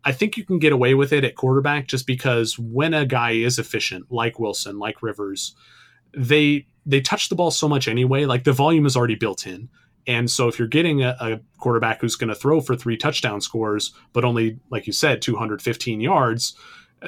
[0.05, 3.33] I think you can get away with it at quarterback just because when a guy
[3.33, 5.57] is efficient, like Wilson, like Rivers,
[6.17, 8.27] they they touch the ball so much anyway.
[8.27, 9.71] Like the volume is already built in.
[10.07, 13.41] And so if you're getting a, a quarterback who's going to throw for three touchdown
[13.41, 16.55] scores, but only, like you said, 215 yards,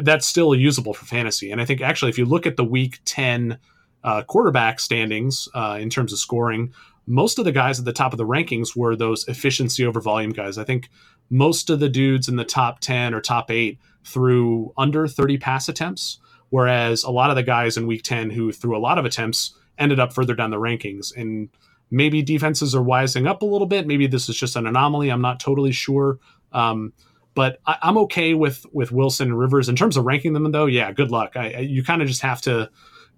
[0.02, 1.50] that's still usable for fantasy.
[1.50, 3.58] And I think actually, if you look at the week 10
[4.04, 6.72] uh, quarterback standings uh, in terms of scoring,
[7.06, 10.32] most of the guys at the top of the rankings were those efficiency over volume
[10.32, 10.58] guys.
[10.58, 10.88] I think
[11.30, 15.68] most of the dudes in the top 10 or top eight threw under 30 pass
[15.68, 16.18] attempts,
[16.50, 19.54] whereas a lot of the guys in week 10 who threw a lot of attempts
[19.78, 21.14] ended up further down the rankings.
[21.16, 21.48] And
[21.90, 23.86] maybe defenses are wising up a little bit.
[23.86, 25.10] Maybe this is just an anomaly.
[25.10, 26.18] I'm not totally sure.
[26.52, 26.92] Um,
[27.36, 30.50] but I, am okay with with Wilson and Rivers in terms of ranking them.
[30.50, 31.36] Though, yeah, good luck.
[31.36, 32.70] I, I you kind of just have to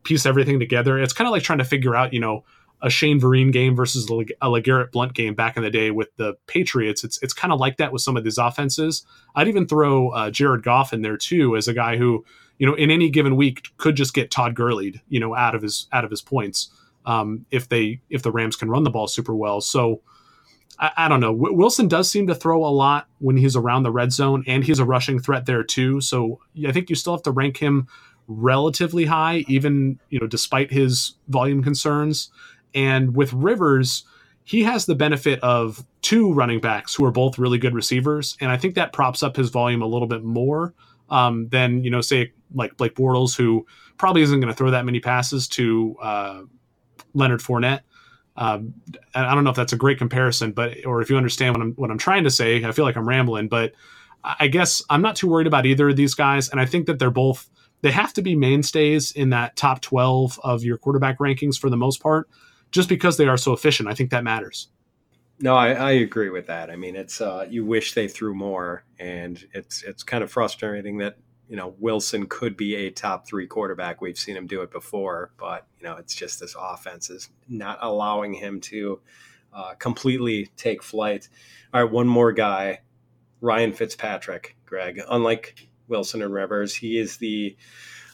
[0.03, 0.99] piece everything together.
[0.99, 2.45] It's kind of like trying to figure out, you know,
[2.83, 6.35] a Shane Vereen game versus a LeGarrette Blunt game back in the day with the
[6.49, 7.05] Patriots.
[7.05, 9.07] It's it's kind of like that with some of these offenses.
[9.37, 12.25] I'd even throw uh, Jared Goff in there too as a guy who,
[12.59, 15.63] you know, in any given week could just get Todd Gurley, you know, out of
[15.63, 16.71] his out of his points
[17.07, 19.61] um, if they if the Rams can run the ball super well.
[19.61, 20.03] So
[20.79, 21.33] I, I don't know.
[21.33, 24.65] W- Wilson does seem to throw a lot when he's around the red zone, and
[24.65, 26.01] he's a rushing threat there too.
[26.01, 27.89] So I think you still have to rank him
[28.27, 32.31] relatively high, even you know, despite his volume concerns.
[32.75, 34.05] And with Rivers,
[34.45, 38.51] he has the benefit of two running backs who are both really good receivers, and
[38.51, 40.75] I think that props up his volume a little bit more
[41.11, 43.67] um, than you know, say like Blake Bortles, who
[43.99, 46.43] probably isn't going to throw that many passes to uh,
[47.15, 47.81] Leonard Fournette.
[48.39, 48.73] Um,
[49.17, 51.73] I don't know if that's a great comparison, but or if you understand what I'm
[51.73, 53.73] what I'm trying to say, I feel like I'm rambling, but
[54.23, 57.01] I guess I'm not too worried about either of these guys, and I think that
[57.01, 61.59] they're both they have to be mainstays in that top 12 of your quarterback rankings
[61.59, 62.29] for the most part,
[62.71, 63.89] just because they are so efficient.
[63.89, 64.69] I think that matters.
[65.41, 66.69] No, I, I, agree with that.
[66.69, 70.99] I mean, it's uh, you wish they threw more, and it's it's kind of frustrating
[70.99, 71.17] that
[71.49, 74.01] you know Wilson could be a top three quarterback.
[74.01, 77.79] We've seen him do it before, but you know it's just this offense is not
[77.81, 79.01] allowing him to
[79.53, 81.29] uh, completely take flight.
[81.73, 82.81] All right, one more guy,
[83.41, 84.57] Ryan Fitzpatrick.
[84.67, 87.57] Greg, unlike Wilson and Rivers, he is the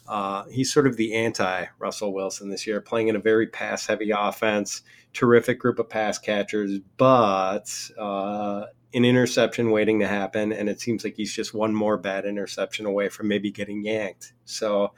[0.07, 3.87] uh, he's sort of the anti Russell Wilson this year, playing in a very pass
[3.87, 4.82] heavy offense.
[5.12, 11.05] Terrific group of pass catchers, but uh, an interception waiting to happen, and it seems
[11.05, 14.33] like he's just one more bad interception away from maybe getting yanked.
[14.45, 14.93] So,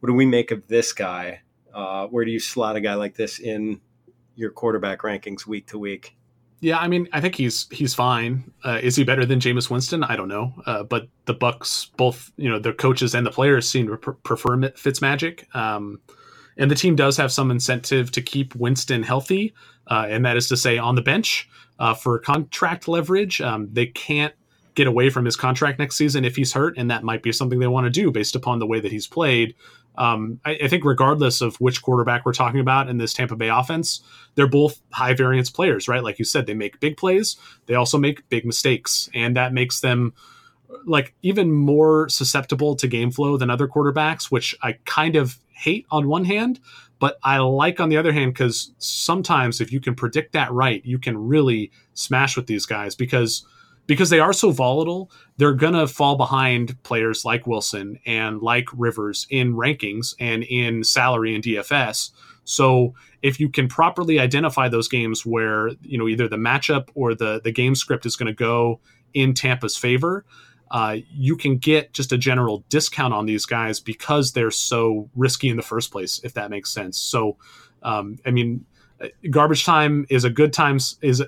[0.00, 1.42] what do we make of this guy?
[1.72, 3.80] Uh, where do you slot a guy like this in
[4.34, 6.16] your quarterback rankings week to week?
[6.60, 8.50] Yeah, I mean, I think he's he's fine.
[8.64, 10.02] Uh, is he better than Jameis Winston?
[10.02, 10.52] I don't know.
[10.66, 14.10] Uh, but the Bucs, both you know, their coaches and the players seem to pr-
[14.12, 15.54] prefer Fitzmagic.
[15.54, 16.00] Um,
[16.58, 19.54] and the team does have some incentive to keep Winston healthy,
[19.86, 21.48] uh, and that is to say, on the bench
[21.78, 23.40] uh, for contract leverage.
[23.40, 24.34] Um, they can't
[24.74, 27.58] get away from his contract next season if he's hurt, and that might be something
[27.58, 29.54] they want to do based upon the way that he's played.
[29.96, 33.48] Um, I, I, think regardless of which quarterback we're talking about in this Tampa Bay
[33.48, 34.00] offense,
[34.36, 36.04] they're both high variance players, right?
[36.04, 37.36] Like you said, they make big plays.
[37.66, 40.14] They also make big mistakes, and that makes them
[40.86, 45.86] like even more susceptible to game flow than other quarterbacks, which I kind of hate
[45.90, 46.60] on one hand,
[46.98, 50.84] but I like on the other hand because sometimes if you can predict that right,
[50.84, 53.44] you can really smash with these guys because
[53.86, 59.26] because they are so volatile, they're to fall behind players like Wilson and like Rivers
[59.30, 62.10] in rankings and in salary and DFS.
[62.44, 67.14] So if you can properly identify those games where, you know, either the matchup or
[67.14, 68.80] the the game script is going to go
[69.14, 70.24] in Tampa's favor,
[70.70, 75.48] uh, you can get just a general discount on these guys because they're so risky
[75.48, 76.98] in the first place, if that makes sense.
[76.98, 77.36] So,
[77.82, 78.64] um, I mean,
[79.00, 81.22] uh, garbage time is a good time is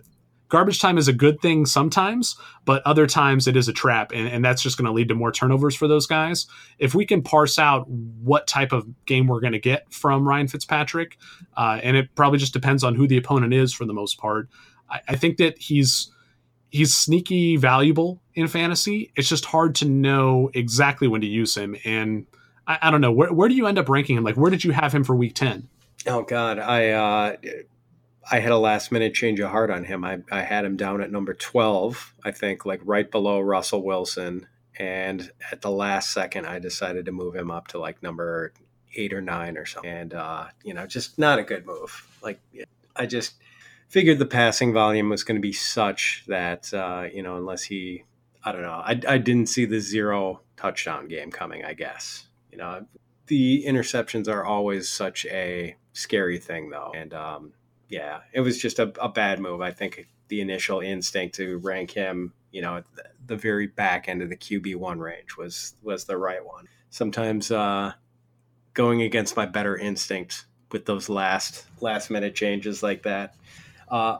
[0.51, 4.28] garbage time is a good thing sometimes, but other times it is a trap, and,
[4.28, 6.47] and that's just going to lead to more turnovers for those guys.
[6.78, 10.49] If we can parse out what type of game we're going to get from Ryan
[10.49, 11.16] Fitzpatrick,
[11.57, 14.49] uh, and it probably just depends on who the opponent is for the most part,
[14.91, 16.12] I, I think that he's
[16.71, 19.12] he's sneaky valuable in fantasy.
[19.16, 22.27] It's just hard to know exactly when to use him, and
[22.66, 24.25] I, I don't know where where do you end up ranking him?
[24.25, 25.68] Like, where did you have him for week ten?
[26.07, 27.37] Oh God, I uh,
[28.31, 30.05] I had a last minute change of heart on him.
[30.05, 34.47] I, I had him down at number 12, I think, like right below Russell Wilson.
[34.79, 38.53] And at the last second, I decided to move him up to like number
[38.95, 39.91] eight or nine or something.
[39.91, 42.07] And, uh, you know, just not a good move.
[42.23, 42.41] Like,
[42.95, 43.35] I just
[43.91, 48.05] figured the passing volume was going to be such that, uh, you know, unless he,
[48.43, 52.26] I don't know, I, I didn't see the zero touchdown game coming, I guess.
[52.53, 52.86] You know,
[53.26, 56.93] the interceptions are always such a scary thing, though.
[56.95, 57.53] And, um,
[57.88, 59.61] yeah, it was just a, a bad move.
[59.61, 62.84] I think the initial instinct to rank him, you know, at
[63.26, 66.66] the very back end of the QB one range was was the right one.
[66.91, 67.93] Sometimes uh,
[68.72, 73.34] going against my better instinct with those last last minute changes like that.
[73.91, 74.18] Uh,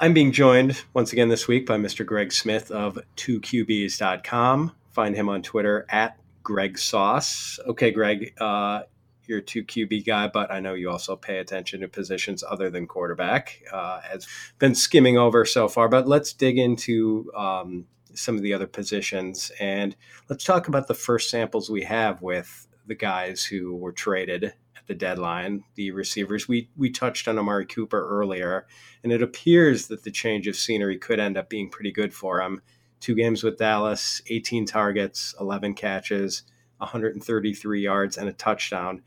[0.00, 2.06] I'm being joined once again this week by Mr.
[2.06, 4.72] Greg Smith of 2QBs.com.
[4.92, 7.58] Find him on Twitter at Greg Sauce.
[7.66, 8.82] Okay, Greg, uh,
[9.26, 12.70] you're a two QB guy, but I know you also pay attention to positions other
[12.70, 13.60] than quarterback.
[13.72, 14.26] Uh, has
[14.58, 19.52] been skimming over so far, but let's dig into um, some of the other positions
[19.60, 19.96] and
[20.28, 24.54] let's talk about the first samples we have with the guys who were traded
[24.88, 26.48] the deadline, the receivers.
[26.48, 28.66] We we touched on Amari Cooper earlier,
[29.04, 32.40] and it appears that the change of scenery could end up being pretty good for
[32.40, 32.60] him.
[32.98, 36.42] Two games with Dallas, 18 targets, 11 catches.
[36.78, 39.02] 133 yards and a touchdown.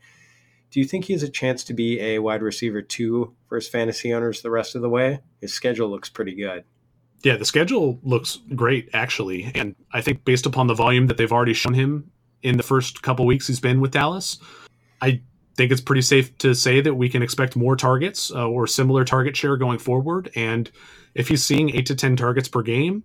[0.70, 3.68] Do you think he has a chance to be a wide receiver two for his
[3.68, 5.20] fantasy owners the rest of the way?
[5.40, 6.64] His schedule looks pretty good.
[7.22, 11.32] Yeah, the schedule looks great actually, and I think based upon the volume that they've
[11.32, 12.10] already shown him
[12.42, 14.38] in the first couple weeks he's been with Dallas,
[15.00, 15.20] I
[15.56, 19.04] think it's pretty safe to say that we can expect more targets uh, or similar
[19.04, 20.30] target share going forward.
[20.34, 20.70] And
[21.14, 23.04] if he's seeing eight to ten targets per game,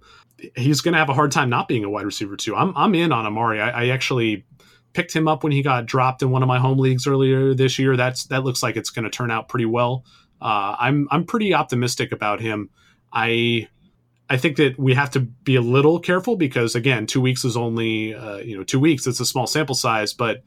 [0.55, 2.55] he's going to have a hard time not being a wide receiver too.
[2.55, 3.59] I'm I'm in on Amari.
[3.59, 4.45] I, I actually
[4.93, 7.77] picked him up when he got dropped in one of my home leagues earlier this
[7.77, 7.95] year.
[7.97, 10.05] That's that looks like it's going to turn out pretty well.
[10.41, 12.69] Uh, I'm I'm pretty optimistic about him.
[13.11, 13.67] I
[14.29, 17.57] I think that we have to be a little careful because again, two weeks is
[17.57, 19.07] only uh, you know two weeks.
[19.07, 20.43] It's a small sample size, but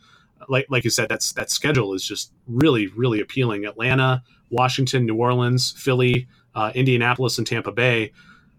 [0.51, 3.64] like like you said, that's that schedule is just really really appealing.
[3.64, 8.12] Atlanta, Washington, New Orleans, Philly, uh, Indianapolis, and Tampa Bay.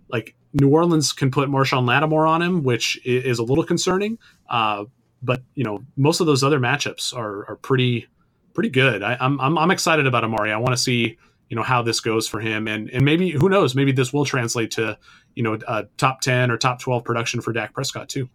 [0.10, 4.18] Like New Orleans can put Marshon Lattimore on him, which is a little concerning.
[4.50, 4.86] Uh,
[5.22, 8.08] but you know, most of those other matchups are are pretty
[8.54, 9.04] pretty good.
[9.04, 10.52] I, am I'm, I'm excited about Amari.
[10.52, 11.18] I want to see
[11.50, 14.26] you know how this goes for him, and and maybe who knows, maybe this will
[14.26, 14.98] translate to
[15.36, 18.30] you know a top ten or top twelve production for Dak Prescott too.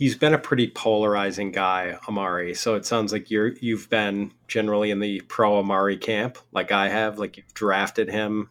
[0.00, 2.54] He's been a pretty polarizing guy, Amari.
[2.54, 6.88] So it sounds like you're you've been generally in the pro Amari camp, like I
[6.88, 7.18] have.
[7.18, 8.48] Like you've drafted him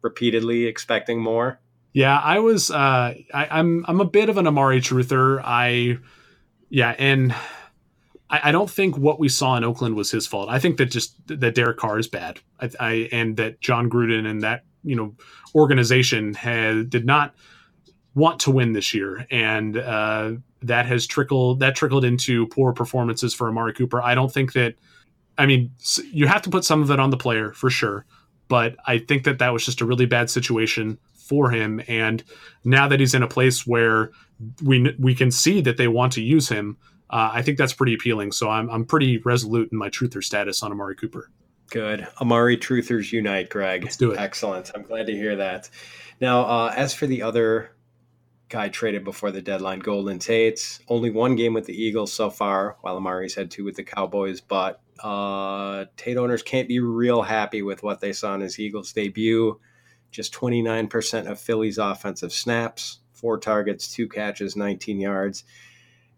[0.00, 1.60] repeatedly, expecting more.
[1.92, 2.70] Yeah, I was.
[2.70, 5.42] Uh, I, I'm I'm a bit of an Amari truther.
[5.44, 5.98] I
[6.70, 7.34] yeah, and
[8.30, 10.48] I, I, don't think what we saw in Oakland was his fault.
[10.48, 14.26] I think that just that Derek Carr is bad, I, I and that Jon Gruden
[14.26, 15.14] and that you know
[15.54, 17.34] organization had did not
[18.14, 20.32] want to win this year, and uh,
[20.62, 24.02] that has trickled that trickled into poor performances for Amari Cooper.
[24.02, 24.74] I don't think that.
[25.38, 25.70] I mean,
[26.12, 28.04] you have to put some of it on the player for sure,
[28.48, 31.80] but I think that that was just a really bad situation for him.
[31.88, 32.22] And
[32.64, 34.10] now that he's in a place where
[34.62, 36.76] we we can see that they want to use him,
[37.08, 38.32] uh, I think that's pretty appealing.
[38.32, 41.30] So I'm, I'm pretty resolute in my truther status on Amari Cooper.
[41.70, 42.06] Good.
[42.20, 43.84] Amari truthers unite, Greg.
[43.84, 44.18] Let's do it.
[44.18, 44.72] Excellent.
[44.74, 45.70] I'm glad to hear that.
[46.20, 47.70] Now, uh, as for the other
[48.50, 52.76] guy traded before the deadline, Golden Tate, only one game with the Eagles so far,
[52.82, 54.40] while Amari's had two with the Cowboys.
[54.40, 58.92] But uh, Tate owners can't be real happy with what they saw in his Eagles
[58.92, 59.58] debut.
[60.10, 65.44] Just 29% of Philly's offensive snaps, four targets, two catches, 19 yards.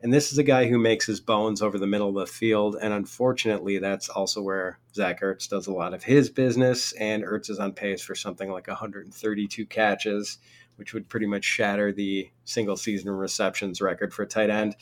[0.02, 2.76] And this is a guy who makes his bones over the middle of the field.
[2.80, 6.92] And unfortunately, that's also where Zach Ertz does a lot of his business.
[6.94, 10.38] And Ertz is on pace for something like 132 catches,
[10.76, 14.76] which would pretty much shatter the single season receptions record for tight end.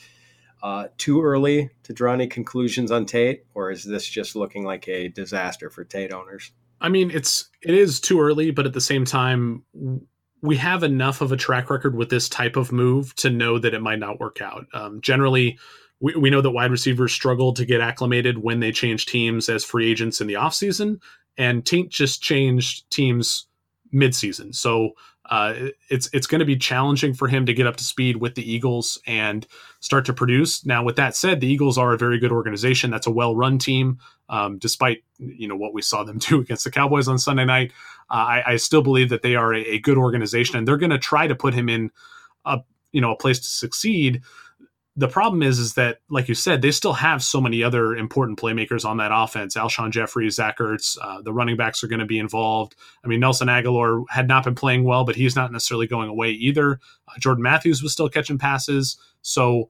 [0.63, 4.87] Uh, too early to draw any conclusions on Tate, or is this just looking like
[4.87, 6.51] a disaster for Tate owners?
[6.79, 9.63] I mean, it's it is too early, but at the same time,
[10.41, 13.73] we have enough of a track record with this type of move to know that
[13.73, 14.65] it might not work out.
[14.73, 15.57] Um, generally,
[15.99, 19.63] we, we know that wide receivers struggle to get acclimated when they change teams as
[19.63, 20.99] free agents in the offseason,
[21.37, 23.47] and Tate just changed teams
[23.93, 24.53] midseason.
[24.55, 24.91] So
[25.31, 28.35] uh, it's it's going to be challenging for him to get up to speed with
[28.35, 29.47] the Eagles and
[29.79, 30.65] start to produce.
[30.65, 32.91] Now, with that said, the Eagles are a very good organization.
[32.91, 33.99] That's a well-run team.
[34.27, 37.71] Um, despite you know what we saw them do against the Cowboys on Sunday night,
[38.09, 40.89] uh, I, I, still believe that they are a, a good organization, and they're going
[40.89, 41.91] to try to put him in
[42.43, 42.59] a
[42.91, 44.21] you know a place to succeed
[44.95, 48.37] the problem is, is that, like you said, they still have so many other important
[48.37, 49.55] playmakers on that offense.
[49.55, 52.75] Alshon Jeffery, Zach Ertz, uh, the running backs are going to be involved.
[53.03, 56.31] I mean, Nelson Agholor had not been playing well, but he's not necessarily going away
[56.31, 56.79] either.
[57.07, 58.97] Uh, Jordan Matthews was still catching passes.
[59.21, 59.69] So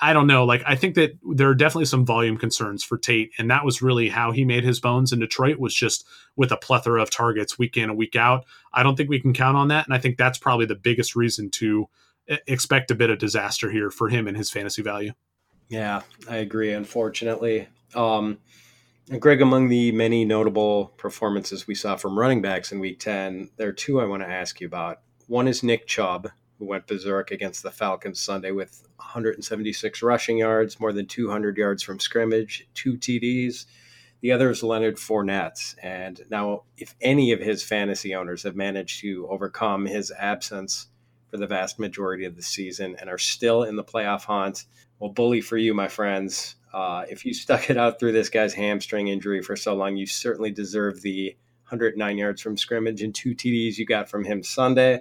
[0.00, 0.44] I don't know.
[0.44, 3.80] Like, I think that there are definitely some volume concerns for Tate, and that was
[3.80, 7.58] really how he made his bones in Detroit was just with a plethora of targets
[7.58, 8.44] week in and week out.
[8.72, 11.14] I don't think we can count on that, and I think that's probably the biggest
[11.16, 11.88] reason to
[12.46, 15.12] expect a bit of disaster here for him and his fantasy value.
[15.68, 16.72] Yeah, I agree.
[16.72, 18.38] Unfortunately, um,
[19.18, 23.68] Greg, among the many notable performances we saw from running backs in Week Ten, there
[23.68, 25.00] are two I want to ask you about.
[25.26, 30.80] One is Nick Chubb, who went berserk against the Falcons Sunday with 176 rushing yards,
[30.80, 33.66] more than 200 yards from scrimmage, two TDs.
[34.20, 35.74] The other is Leonard Fournette.
[35.82, 40.86] And now, if any of his fantasy owners have managed to overcome his absence
[41.34, 44.66] for the vast majority of the season and are still in the playoff hunt.
[45.00, 46.54] Well, bully for you, my friends.
[46.72, 50.06] Uh, if you stuck it out through this guy's hamstring injury for so long, you
[50.06, 51.36] certainly deserve the
[51.70, 55.00] 109 yards from scrimmage and two TDs you got from him Sunday.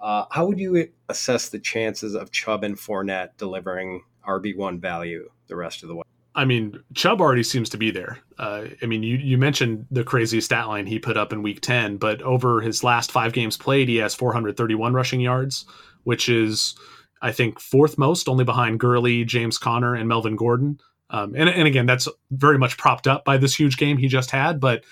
[0.00, 5.54] Uh, how would you assess the chances of Chubb and Fournette delivering RB1 value the
[5.54, 6.02] rest of the way?
[6.34, 8.18] I mean, Chubb already seems to be there.
[8.38, 11.60] Uh, I mean, you, you mentioned the crazy stat line he put up in week
[11.60, 15.66] 10, but over his last five games played, he has 431 rushing yards,
[16.04, 16.74] which is,
[17.20, 20.80] I think, fourth most, only behind Gurley, James Conner, and Melvin Gordon.
[21.10, 24.30] Um, and, and again, that's very much propped up by this huge game he just
[24.30, 24.84] had, but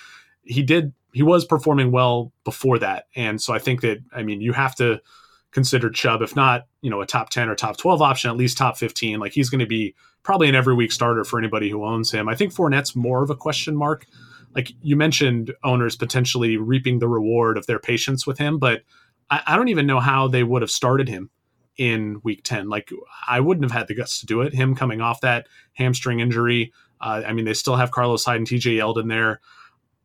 [0.43, 3.07] he did, he was performing well before that.
[3.17, 5.01] And so I think that, I mean, you have to
[5.53, 8.59] consider Chubb, if not, you know, a top 10 or top 12 option, at least
[8.59, 9.19] top 15.
[9.19, 12.29] Like he's going to be probably an every week starter for anybody who owns him.
[12.29, 14.07] I think Fournette's more of a question mark.
[14.55, 18.83] Like you mentioned, owners potentially reaping the reward of their patience with him, but
[19.31, 21.31] I, I don't even know how they would have started him
[21.77, 22.69] in week 10.
[22.69, 22.91] Like
[23.27, 24.53] I wouldn't have had the guts to do it.
[24.53, 26.73] Him coming off that hamstring injury.
[27.01, 29.41] Uh, I mean, they still have Carlos Hyde and TJ Yeldon there.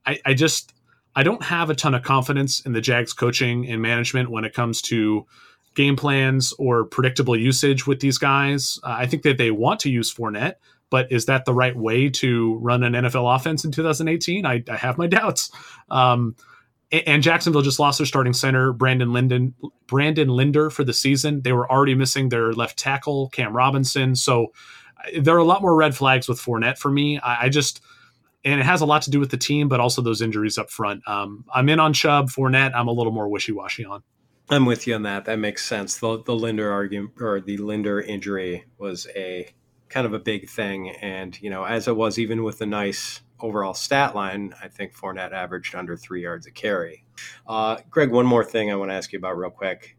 [0.06, 0.74] I, I just,
[1.16, 4.54] I don't have a ton of confidence in the Jags coaching and management when it
[4.54, 5.26] comes to
[5.76, 8.80] game plans or predictable usage with these guys.
[8.84, 10.56] Uh, I think that they want to use Fournette,
[10.90, 14.46] but is that the right way to run an NFL offense in 2018?
[14.46, 15.52] I, I have my doubts.
[15.90, 16.36] Um,
[16.92, 19.54] and Jacksonville just lost their starting center, Brandon Linden,
[19.88, 21.42] Brandon Linder, for the season.
[21.42, 24.16] They were already missing their left tackle, Cam Robinson.
[24.16, 24.54] So
[25.20, 27.20] there are a lot more red flags with Fournette for me.
[27.20, 27.82] I, I just
[28.44, 30.70] and it has a lot to do with the team, but also those injuries up
[30.70, 31.06] front.
[31.08, 32.30] Um, I'm in on Chubb.
[32.30, 34.04] Fournette, I'm a little more wishy washy on.
[34.50, 35.26] I'm with you on that.
[35.26, 35.98] That makes sense.
[35.98, 39.54] The the Linder argument or the Linder injury was a
[39.90, 43.22] kind of a big thing, and you know, as it was even with the nice
[43.40, 47.06] overall stat line, I think Fournette averaged under three yards a carry.
[47.48, 49.98] Uh, Greg, one more thing I want to ask you about real quick.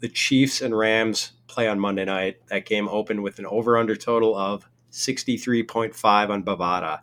[0.00, 2.46] The Chiefs and Rams play on Monday night.
[2.48, 7.00] That game opened with an over under total of 63.5 on Bovada.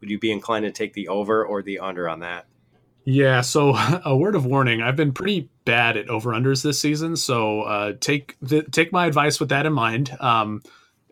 [0.00, 2.46] Would you be inclined to take the over or the under on that?
[3.04, 3.74] Yeah, so
[4.04, 7.92] a word of warning: I've been pretty bad at over unders this season, so uh,
[8.00, 10.16] take the, take my advice with that in mind.
[10.18, 10.62] Um,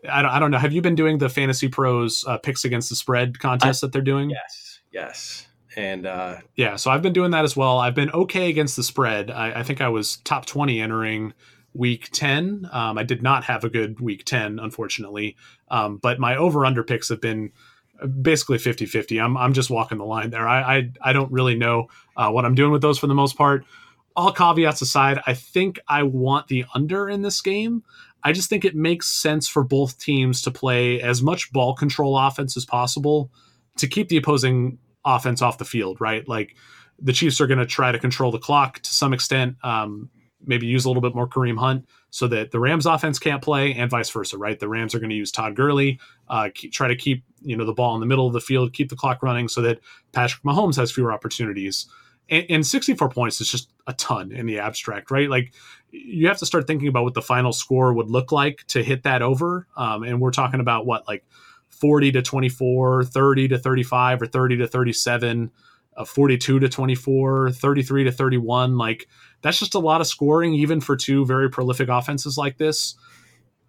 [0.09, 0.57] I don't, I don't know.
[0.57, 3.93] Have you been doing the Fantasy Pros uh, picks against the spread contest I, that
[3.93, 4.31] they're doing?
[4.31, 6.75] Yes, yes, and uh, yeah.
[6.75, 7.77] So I've been doing that as well.
[7.77, 9.29] I've been okay against the spread.
[9.29, 11.33] I, I think I was top twenty entering
[11.73, 15.35] week 10 um, i did not have a good week 10 unfortunately
[15.69, 17.51] um, but my over under picks have been
[18.21, 21.89] basically 50-50 i'm, I'm just walking the line there i i, I don't really know
[22.15, 23.63] uh, what i'm doing with those for the most part
[24.17, 27.83] all caveats aside i think i want the under in this game
[28.23, 32.17] i just think it makes sense for both teams to play as much ball control
[32.17, 33.31] offense as possible
[33.77, 36.55] to keep the opposing offense off the field right like
[36.99, 40.09] the chiefs are going to try to control the clock to some extent um,
[40.45, 43.73] maybe use a little bit more Kareem Hunt so that the Rams offense can't play
[43.73, 44.59] and vice versa, right?
[44.59, 45.99] The Rams are going to use Todd Gurley,
[46.29, 48.73] uh, keep, try to keep, you know, the ball in the middle of the field,
[48.73, 49.79] keep the clock running so that
[50.13, 51.87] Patrick Mahomes has fewer opportunities.
[52.29, 55.29] And, and 64 points is just a ton in the abstract, right?
[55.29, 55.53] Like
[55.91, 59.03] you have to start thinking about what the final score would look like to hit
[59.03, 59.67] that over.
[59.75, 61.23] Um, and we're talking about what, like
[61.69, 65.51] 40 to 24, 30 to 35, or 30 to 37,
[65.95, 68.77] uh, 42 to 24, 33 to 31.
[68.77, 69.07] Like
[69.41, 72.95] that's just a lot of scoring, even for two very prolific offenses like this.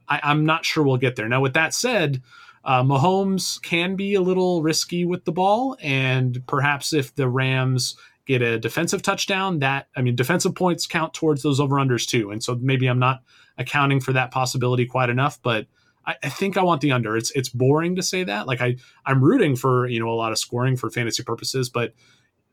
[0.08, 1.28] I, am not sure we'll get there.
[1.28, 2.22] Now, with that said,
[2.64, 7.96] uh, Mahomes can be a little risky with the ball, and perhaps if the Rams
[8.28, 12.30] get a defensive touchdown, that I mean, defensive points count towards those over unders too,
[12.30, 13.22] and so maybe I'm not
[13.56, 15.66] accounting for that possibility quite enough, but.
[16.06, 17.18] I, I think I want the under.
[17.18, 18.46] It's it's boring to say that.
[18.46, 21.92] Like I I'm rooting for you know a lot of scoring for fantasy purposes, but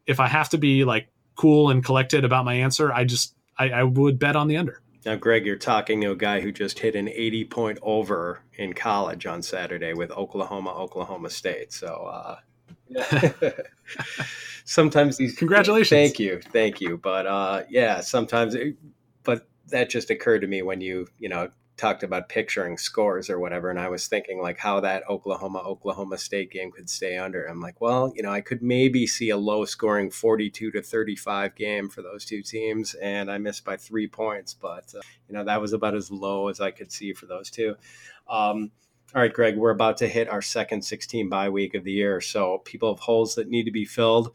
[0.05, 3.69] if I have to be like cool and collected about my answer, I just I,
[3.69, 4.81] I would bet on the under.
[5.05, 8.73] Now, Greg, you're talking to a guy who just hit an 80 point over in
[8.73, 11.71] college on Saturday with Oklahoma, Oklahoma State.
[11.71, 12.37] So,
[12.91, 13.51] uh,
[14.65, 15.89] sometimes these congratulations.
[15.89, 16.97] Thank you, thank you.
[16.97, 18.75] But uh, yeah, sometimes, it,
[19.23, 23.37] but that just occurred to me when you you know talked about picturing scores or
[23.37, 27.45] whatever and i was thinking like how that oklahoma oklahoma state game could stay under
[27.45, 31.53] i'm like well you know i could maybe see a low scoring 42 to 35
[31.55, 35.43] game for those two teams and i missed by three points but uh, you know
[35.43, 37.75] that was about as low as i could see for those two
[38.29, 38.71] um,
[39.15, 42.21] all right greg we're about to hit our second 16 bye week of the year
[42.21, 44.31] so people have holes that need to be filled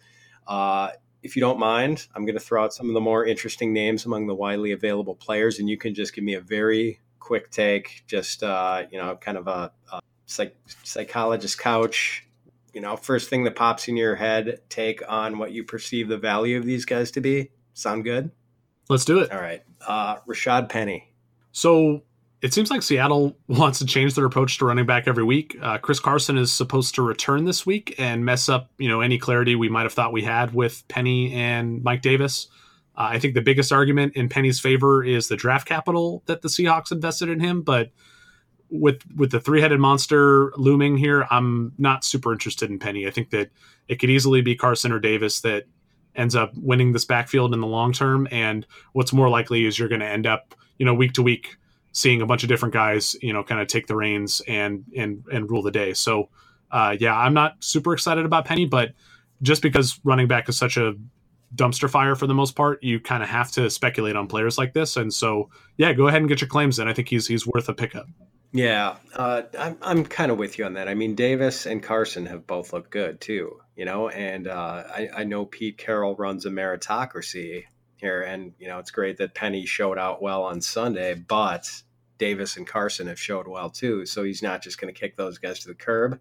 [0.49, 0.91] uh,
[1.22, 4.07] if you don't mind, I'm going to throw out some of the more interesting names
[4.07, 8.05] among the widely available players, and you can just give me a very quick take,
[8.07, 12.26] just uh, you know, kind of a, a psych- psychologist couch.
[12.72, 16.16] You know, first thing that pops in your head, take on what you perceive the
[16.16, 17.51] value of these guys to be.
[17.74, 18.31] Sound good?
[18.89, 19.31] Let's do it.
[19.33, 21.12] All right, uh, Rashad Penny.
[21.53, 22.03] So
[22.43, 25.57] it seems like Seattle wants to change their approach to running back every week.
[25.61, 29.18] Uh, Chris Carson is supposed to return this week and mess up, you know, any
[29.18, 32.49] clarity we might have thought we had with Penny and Mike Davis.
[32.97, 36.49] Uh, I think the biggest argument in Penny's favor is the draft capital that the
[36.49, 37.91] Seahawks invested in him, but
[38.70, 43.07] with with the three headed monster looming here, I'm not super interested in Penny.
[43.07, 43.51] I think that
[43.88, 45.64] it could easily be Carson or Davis that
[46.14, 48.28] ends up winning this backfield in the long term.
[48.30, 51.57] And what's more likely is you're going to end up, you know, week to week
[51.93, 55.24] seeing a bunch of different guys, you know, kind of take the reins and and
[55.32, 55.93] and rule the day.
[55.95, 56.28] So,
[56.70, 58.91] uh, yeah, I'm not super excited about Penny, but
[59.43, 60.95] just because running back is such a
[61.55, 62.82] dumpster fire for the most part.
[62.82, 66.20] You kind of have to speculate on players like this, and so yeah, go ahead
[66.20, 66.88] and get your claims in.
[66.88, 68.07] I think he's he's worth a pickup.
[68.53, 70.88] Yeah, uh, I'm I'm kind of with you on that.
[70.88, 75.09] I mean, Davis and Carson have both looked good too, you know, and uh, I,
[75.18, 77.64] I know Pete Carroll runs a meritocracy
[78.01, 81.69] here, and you know it's great that Penny showed out well on Sunday, but
[82.19, 84.07] Davis and Carson have showed well too.
[84.07, 86.21] So he's not just going to kick those guys to the curb.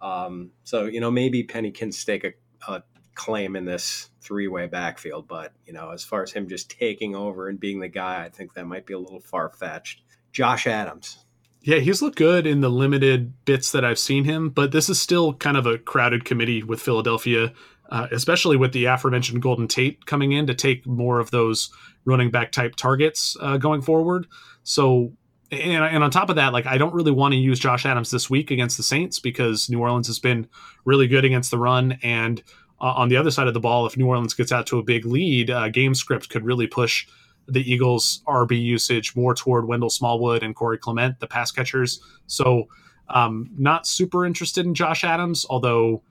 [0.00, 2.32] Um, so you know maybe Penny can stake a,
[2.72, 2.82] a
[3.20, 5.28] claim in this three way backfield.
[5.28, 8.30] But, you know, as far as him just taking over and being the guy, I
[8.30, 10.02] think that might be a little far fetched.
[10.32, 11.24] Josh Adams.
[11.62, 14.98] Yeah, he's looked good in the limited bits that I've seen him, but this is
[14.98, 17.52] still kind of a crowded committee with Philadelphia,
[17.90, 21.70] uh, especially with the aforementioned Golden Tate coming in to take more of those
[22.04, 24.26] running back type targets uh, going forward.
[24.62, 25.12] So
[25.52, 28.10] and, and on top of that, like I don't really want to use Josh Adams
[28.10, 30.48] this week against the Saints because New Orleans has been
[30.84, 31.98] really good against the run.
[32.02, 32.42] And
[32.80, 34.82] uh, on the other side of the ball, if New Orleans gets out to a
[34.82, 37.06] big lead, uh, game script could really push
[37.48, 42.00] the Eagles' RB usage more toward Wendell Smallwood and Corey Clement, the pass catchers.
[42.26, 42.68] So,
[43.08, 46.04] um, not super interested in Josh Adams, although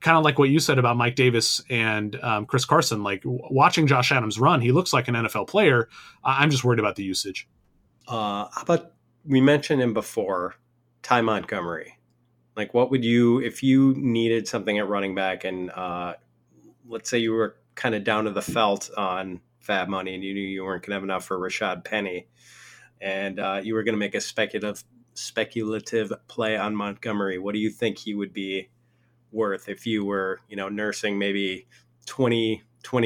[0.00, 3.86] kind of like what you said about Mike Davis and um, Chris Carson, like watching
[3.86, 5.88] Josh Adams run, he looks like an NFL player.
[6.22, 7.48] I'm just worried about the usage.
[8.06, 8.92] Uh, how about
[9.24, 10.54] we mentioned him before,
[11.02, 11.98] Ty Montgomery?
[12.56, 16.14] Like, what would you if you needed something at running back, and uh,
[16.88, 20.32] let's say you were kind of down to the felt on FAAB Money, and you
[20.32, 22.28] knew you weren't going to have enough for Rashad Penny,
[23.00, 24.84] and uh, you were going to make a speculative
[25.14, 27.38] speculative play on Montgomery.
[27.38, 28.68] What do you think he would be
[29.32, 31.66] worth if you were, you know, nursing maybe
[32.06, 32.62] 20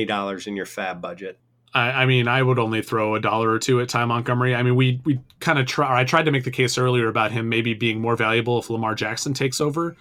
[0.07, 1.39] dollars in your FAAB budget?
[1.73, 4.55] I, I, mean, I would only throw a dollar or two at Ty Montgomery.
[4.55, 6.01] I mean, we we kind of try.
[6.01, 8.95] I tried to make the case earlier about him maybe being more valuable if Lamar
[8.95, 9.97] Jackson takes over,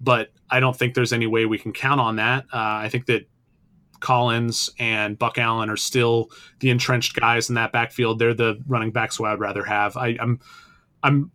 [0.00, 2.44] but I don't think there's any way we can count on that.
[2.52, 3.28] Uh, I think that
[4.00, 8.18] Collins and Buck Allen are still the entrenched guys in that backfield.
[8.18, 9.96] They're the running backs who I'd rather have.
[9.96, 10.40] I, I'm,
[11.02, 11.30] I'm,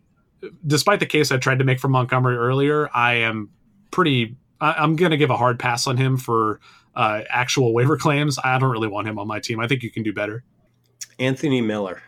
[0.65, 3.49] despite the case I tried to make for Montgomery earlier, I am
[3.93, 4.35] pretty.
[4.59, 6.59] I, I'm going to give a hard pass on him for
[6.95, 8.37] uh, actual waiver claims.
[8.43, 9.61] I don't really want him on my team.
[9.61, 10.43] I think you can do better.
[11.19, 12.01] Anthony Miller.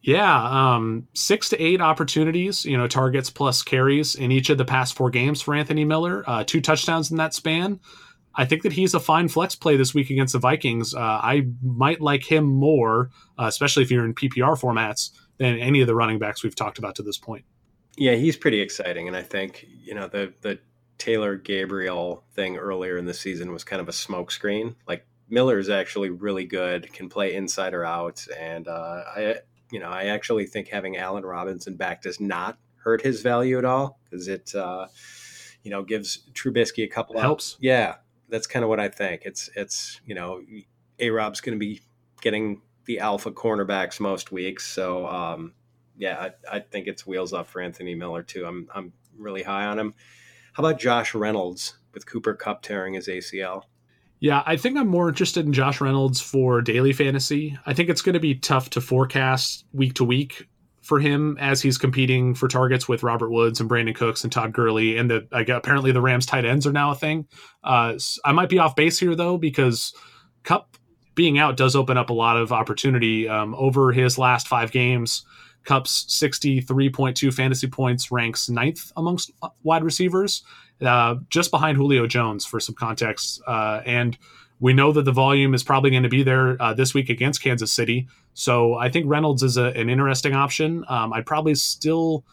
[0.00, 4.64] Yeah, um, six to eight opportunities, you know, targets plus carries in each of the
[4.64, 6.22] past four games for Anthony Miller.
[6.26, 7.80] Uh, two touchdowns in that span.
[8.34, 10.94] I think that he's a fine flex play this week against the Vikings.
[10.94, 15.80] Uh, I might like him more, uh, especially if you're in PPR formats, than any
[15.80, 17.44] of the running backs we've talked about to this point.
[17.96, 20.60] Yeah, he's pretty exciting, and I think you know the the
[20.98, 24.74] Taylor Gabriel thing earlier in the season was kind of a smokescreen.
[24.86, 29.36] Like Miller is actually really good, can play inside or out, and uh, I,
[29.70, 33.64] you know, I actually think having Allen Robinson back does not hurt his value at
[33.64, 34.86] all because it, uh,
[35.62, 37.56] you know, gives Trubisky a couple it helps.
[37.60, 37.96] Yeah,
[38.28, 39.22] that's kind of what I think.
[39.24, 40.40] It's it's you know,
[40.98, 41.82] A Rob's going to be
[42.20, 45.52] getting the alpha cornerbacks most weeks, so um,
[45.96, 48.46] yeah, I, I think it's wheels up for Anthony Miller too.
[48.46, 49.94] I'm I'm really high on him.
[50.58, 53.62] How about Josh Reynolds with Cooper Kupp tearing his ACL?
[54.18, 57.56] Yeah, I think I'm more interested in Josh Reynolds for daily fantasy.
[57.64, 60.48] I think it's going to be tough to forecast week to week
[60.82, 64.52] for him as he's competing for targets with Robert Woods and Brandin Cooks and Todd
[64.52, 67.28] Gurley, and the apparently the Rams tight ends are now a thing.
[67.62, 69.94] Uh, I might be off base here though because
[70.42, 70.76] Kupp
[71.14, 75.24] being out does open up a lot of opportunity um, over his last five games.
[75.68, 79.32] Kupp's 63.2 fantasy points ranks ninth amongst
[79.64, 80.42] wide receivers,
[80.80, 83.42] uh, just behind Julio Jones for some context.
[83.46, 84.16] Uh, and
[84.60, 87.42] we know that the volume is probably going to be there uh, this week against
[87.42, 88.08] Kansas City.
[88.32, 90.86] So I think Reynolds is a, an interesting option.
[90.88, 92.24] Um, I'd probably still.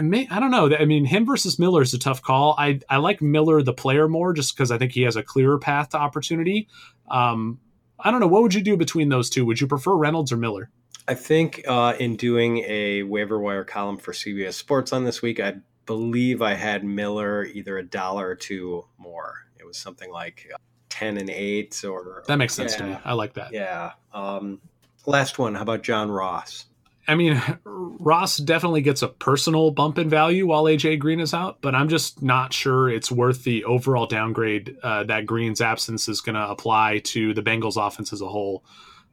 [0.00, 0.74] May, I don't know.
[0.74, 2.56] I mean, him versus Miller is a tough call.
[2.58, 5.58] I, I like Miller, the player, more just because I think he has a clearer
[5.58, 6.68] path to opportunity.
[7.08, 7.60] Um,
[7.98, 8.28] I don't know.
[8.28, 9.44] What would you do between those two?
[9.46, 10.70] Would you prefer Reynolds or Miller?
[11.08, 15.40] I think uh, in doing a waiver wire column for CBS Sports on this week,
[15.40, 19.46] I believe I had Miller either a dollar or two more.
[19.58, 20.56] It was something like uh,
[20.88, 22.98] ten and eight, or that makes sense yeah, to me.
[23.04, 23.52] I like that.
[23.52, 23.92] Yeah.
[24.12, 24.60] Um,
[25.06, 25.54] last one.
[25.54, 26.66] How about John Ross?
[27.08, 31.58] I mean, Ross definitely gets a personal bump in value while AJ Green is out,
[31.60, 36.20] but I'm just not sure it's worth the overall downgrade uh, that Green's absence is
[36.20, 38.64] going to apply to the Bengals offense as a whole.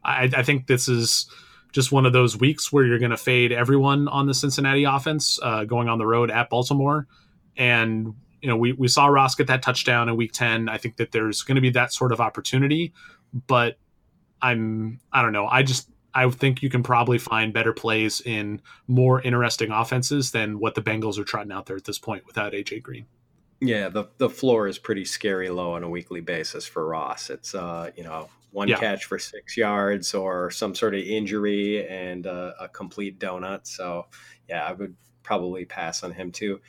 [0.03, 1.25] I, I think this is
[1.71, 5.39] just one of those weeks where you're going to fade everyone on the Cincinnati offense
[5.43, 7.07] uh, going on the road at Baltimore.
[7.55, 10.69] And, you know, we, we saw Ross get that touchdown in week 10.
[10.69, 12.93] I think that there's going to be that sort of opportunity,
[13.47, 13.77] but
[14.41, 15.47] I'm, I don't know.
[15.47, 20.59] I just, I think you can probably find better plays in more interesting offenses than
[20.59, 23.05] what the Bengals are trotting out there at this point without AJ Green.
[23.59, 27.29] Yeah, the the floor is pretty scary low on a weekly basis for Ross.
[27.29, 28.79] It's uh, you know, one yeah.
[28.79, 33.67] catch for six yards or some sort of injury and a, a, complete donut.
[33.67, 34.07] So,
[34.49, 36.59] yeah, I would probably pass on him too.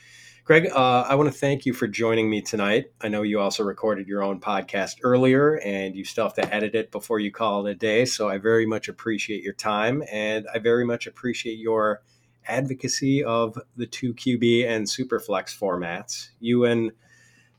[0.43, 2.91] Greg, uh, I want to thank you for joining me tonight.
[3.01, 6.75] I know you also recorded your own podcast earlier and you still have to edit
[6.75, 8.05] it before you call it a day.
[8.05, 12.01] So, I very much appreciate your time and I very much appreciate your
[12.47, 16.29] advocacy of the 2QB and Superflex formats.
[16.39, 16.91] You and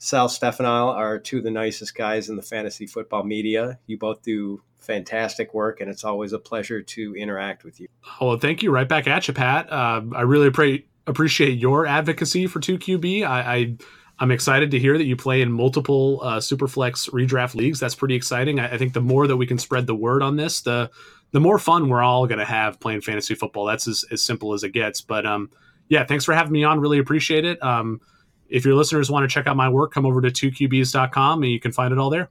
[0.02, 3.78] Sal Stefanile are two of the nicest guys in the fantasy football media.
[3.86, 7.88] You both do fantastic work, and it's always a pleasure to interact with you.
[8.18, 8.70] Oh, well, thank you.
[8.70, 9.70] Right back at you, Pat.
[9.70, 13.26] Uh, I really pre- appreciate your advocacy for 2QB.
[13.28, 13.76] I, I
[14.18, 17.78] I'm excited to hear that you play in multiple uh, Superflex redraft leagues.
[17.78, 18.58] That's pretty exciting.
[18.58, 20.90] I, I, think the more that we can spread the word on this, the
[21.32, 23.66] the more fun we're all going to have playing fantasy football.
[23.66, 25.02] That's as, as simple as it gets.
[25.02, 25.50] But um,
[25.88, 26.80] yeah, thanks for having me on.
[26.80, 27.62] Really appreciate it.
[27.62, 28.00] Um,
[28.50, 31.60] if your listeners want to check out my work, come over to 2qbs.com and you
[31.60, 32.28] can find it all there.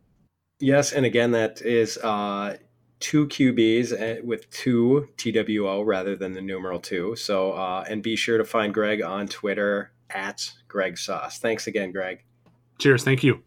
[0.59, 2.57] Yes, and again, that is uh,
[2.99, 7.15] two QBs eh, with two TWO rather than the numeral two.
[7.15, 11.39] So, uh, and be sure to find Greg on Twitter at Greg Sauce.
[11.39, 12.25] Thanks again, Greg.
[12.77, 13.03] Cheers.
[13.03, 13.43] Thank you.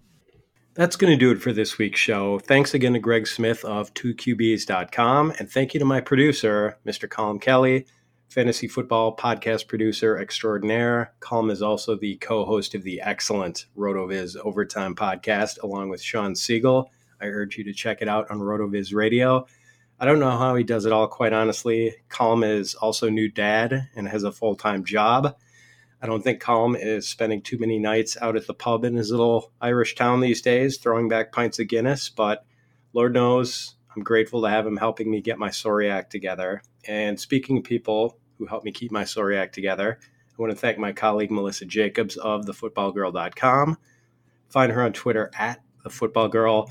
[0.75, 2.39] That's going to do it for this week's show.
[2.39, 5.35] Thanks again to Greg Smith of 2QBs.com.
[5.39, 7.09] And thank you to my producer, Mr.
[7.09, 7.87] Colin Kelly,
[8.33, 11.13] fantasy football podcast producer extraordinaire.
[11.21, 16.35] Calm is also the co host of the excellent RotoViz Overtime podcast, along with Sean
[16.35, 16.91] Siegel.
[17.21, 19.47] I urge you to check it out on RotoViz Radio.
[20.01, 21.95] I don't know how he does it all, quite honestly.
[22.09, 25.37] Calm is also new dad and has a full time job.
[26.01, 29.11] I don't think Calm is spending too many nights out at the pub in his
[29.11, 32.47] little Irish town these days, throwing back pints of Guinness, but
[32.95, 36.63] Lord knows I'm grateful to have him helping me get my Soriac together.
[36.89, 40.77] And speaking of people who help me keep my Soriac together, I want to thank
[40.77, 43.79] my colleague Melissa Jacobs of thefootballgirl.com.
[44.49, 46.69] Find her on Twitter at thefootballgirl.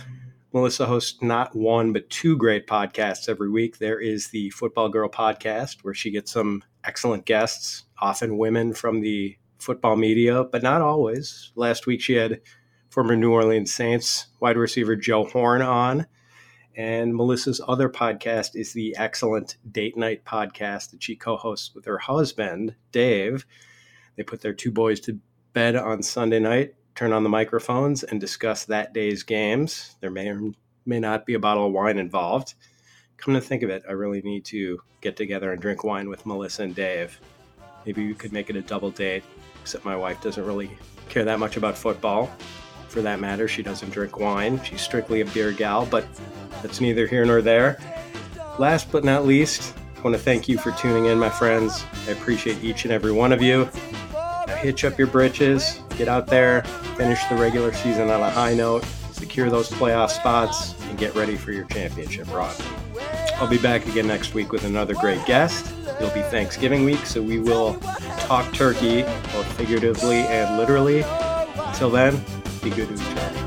[0.52, 3.78] Melissa hosts not one but two great podcasts every week.
[3.78, 9.00] There is the Football Girl podcast, where she gets some excellent guests, often women from
[9.00, 11.54] the football media, but not always.
[11.56, 12.42] Last week she had
[12.90, 16.06] former New Orleans Saints wide receiver Joe Horn on.
[16.76, 21.86] And Melissa's other podcast is the excellent Date Night podcast that she co hosts with
[21.86, 23.46] her husband, Dave.
[24.16, 25.20] They put their two boys to
[25.54, 29.96] bed on Sunday night turn on the microphones and discuss that day's games.
[30.02, 30.52] There may or
[30.86, 32.56] may not be a bottle of wine involved.
[33.18, 36.26] Come to think of it, I really need to get together and drink wine with
[36.26, 37.20] Melissa and Dave.
[37.86, 39.24] Maybe we could make it a double date,
[39.62, 40.72] except my wife doesn't really
[41.10, 42.32] care that much about football.
[42.92, 44.62] For that matter, she doesn't drink wine.
[44.66, 46.06] She's strictly a beer gal, but
[46.62, 47.80] that's neither here nor there.
[48.60, 51.86] Last but not least, I want to thank you for tuning in, my friends.
[52.06, 53.70] I appreciate each and every one of you.
[54.14, 56.64] Now hitch up your britches, get out there,
[56.98, 58.84] finish the regular season on a high note,
[59.14, 62.54] secure those playoff spots, and get ready for your championship run.
[63.36, 65.74] I'll be back again next week with another great guest.
[65.96, 67.76] It'll be Thanksgiving week, so we will
[68.20, 71.04] talk turkey, both figuratively and literally.
[71.56, 72.22] Until then,
[72.62, 73.42] be good to each other.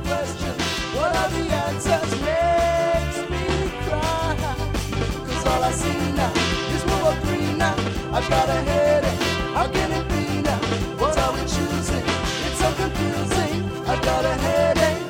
[8.14, 9.22] I got a headache.
[9.54, 10.56] How can it be now?
[11.00, 12.04] What are we choosing?
[12.46, 13.88] It's so confusing.
[13.88, 15.02] I got a headache.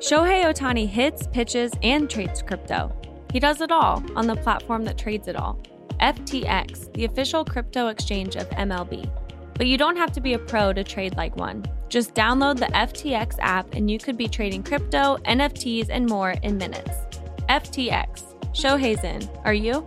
[0.00, 2.92] Shohei Ohtani hits, pitches, and trades crypto.
[3.32, 5.62] He does it all on the platform that trades it all.
[6.00, 9.08] FTX, the official crypto exchange of MLB.
[9.60, 11.66] But you don't have to be a pro to trade like one.
[11.90, 16.56] Just download the FTX app and you could be trading crypto, NFTs, and more in
[16.56, 16.96] minutes.
[17.50, 18.56] FTX.
[18.56, 19.28] Show Hazen.
[19.44, 19.84] Are you?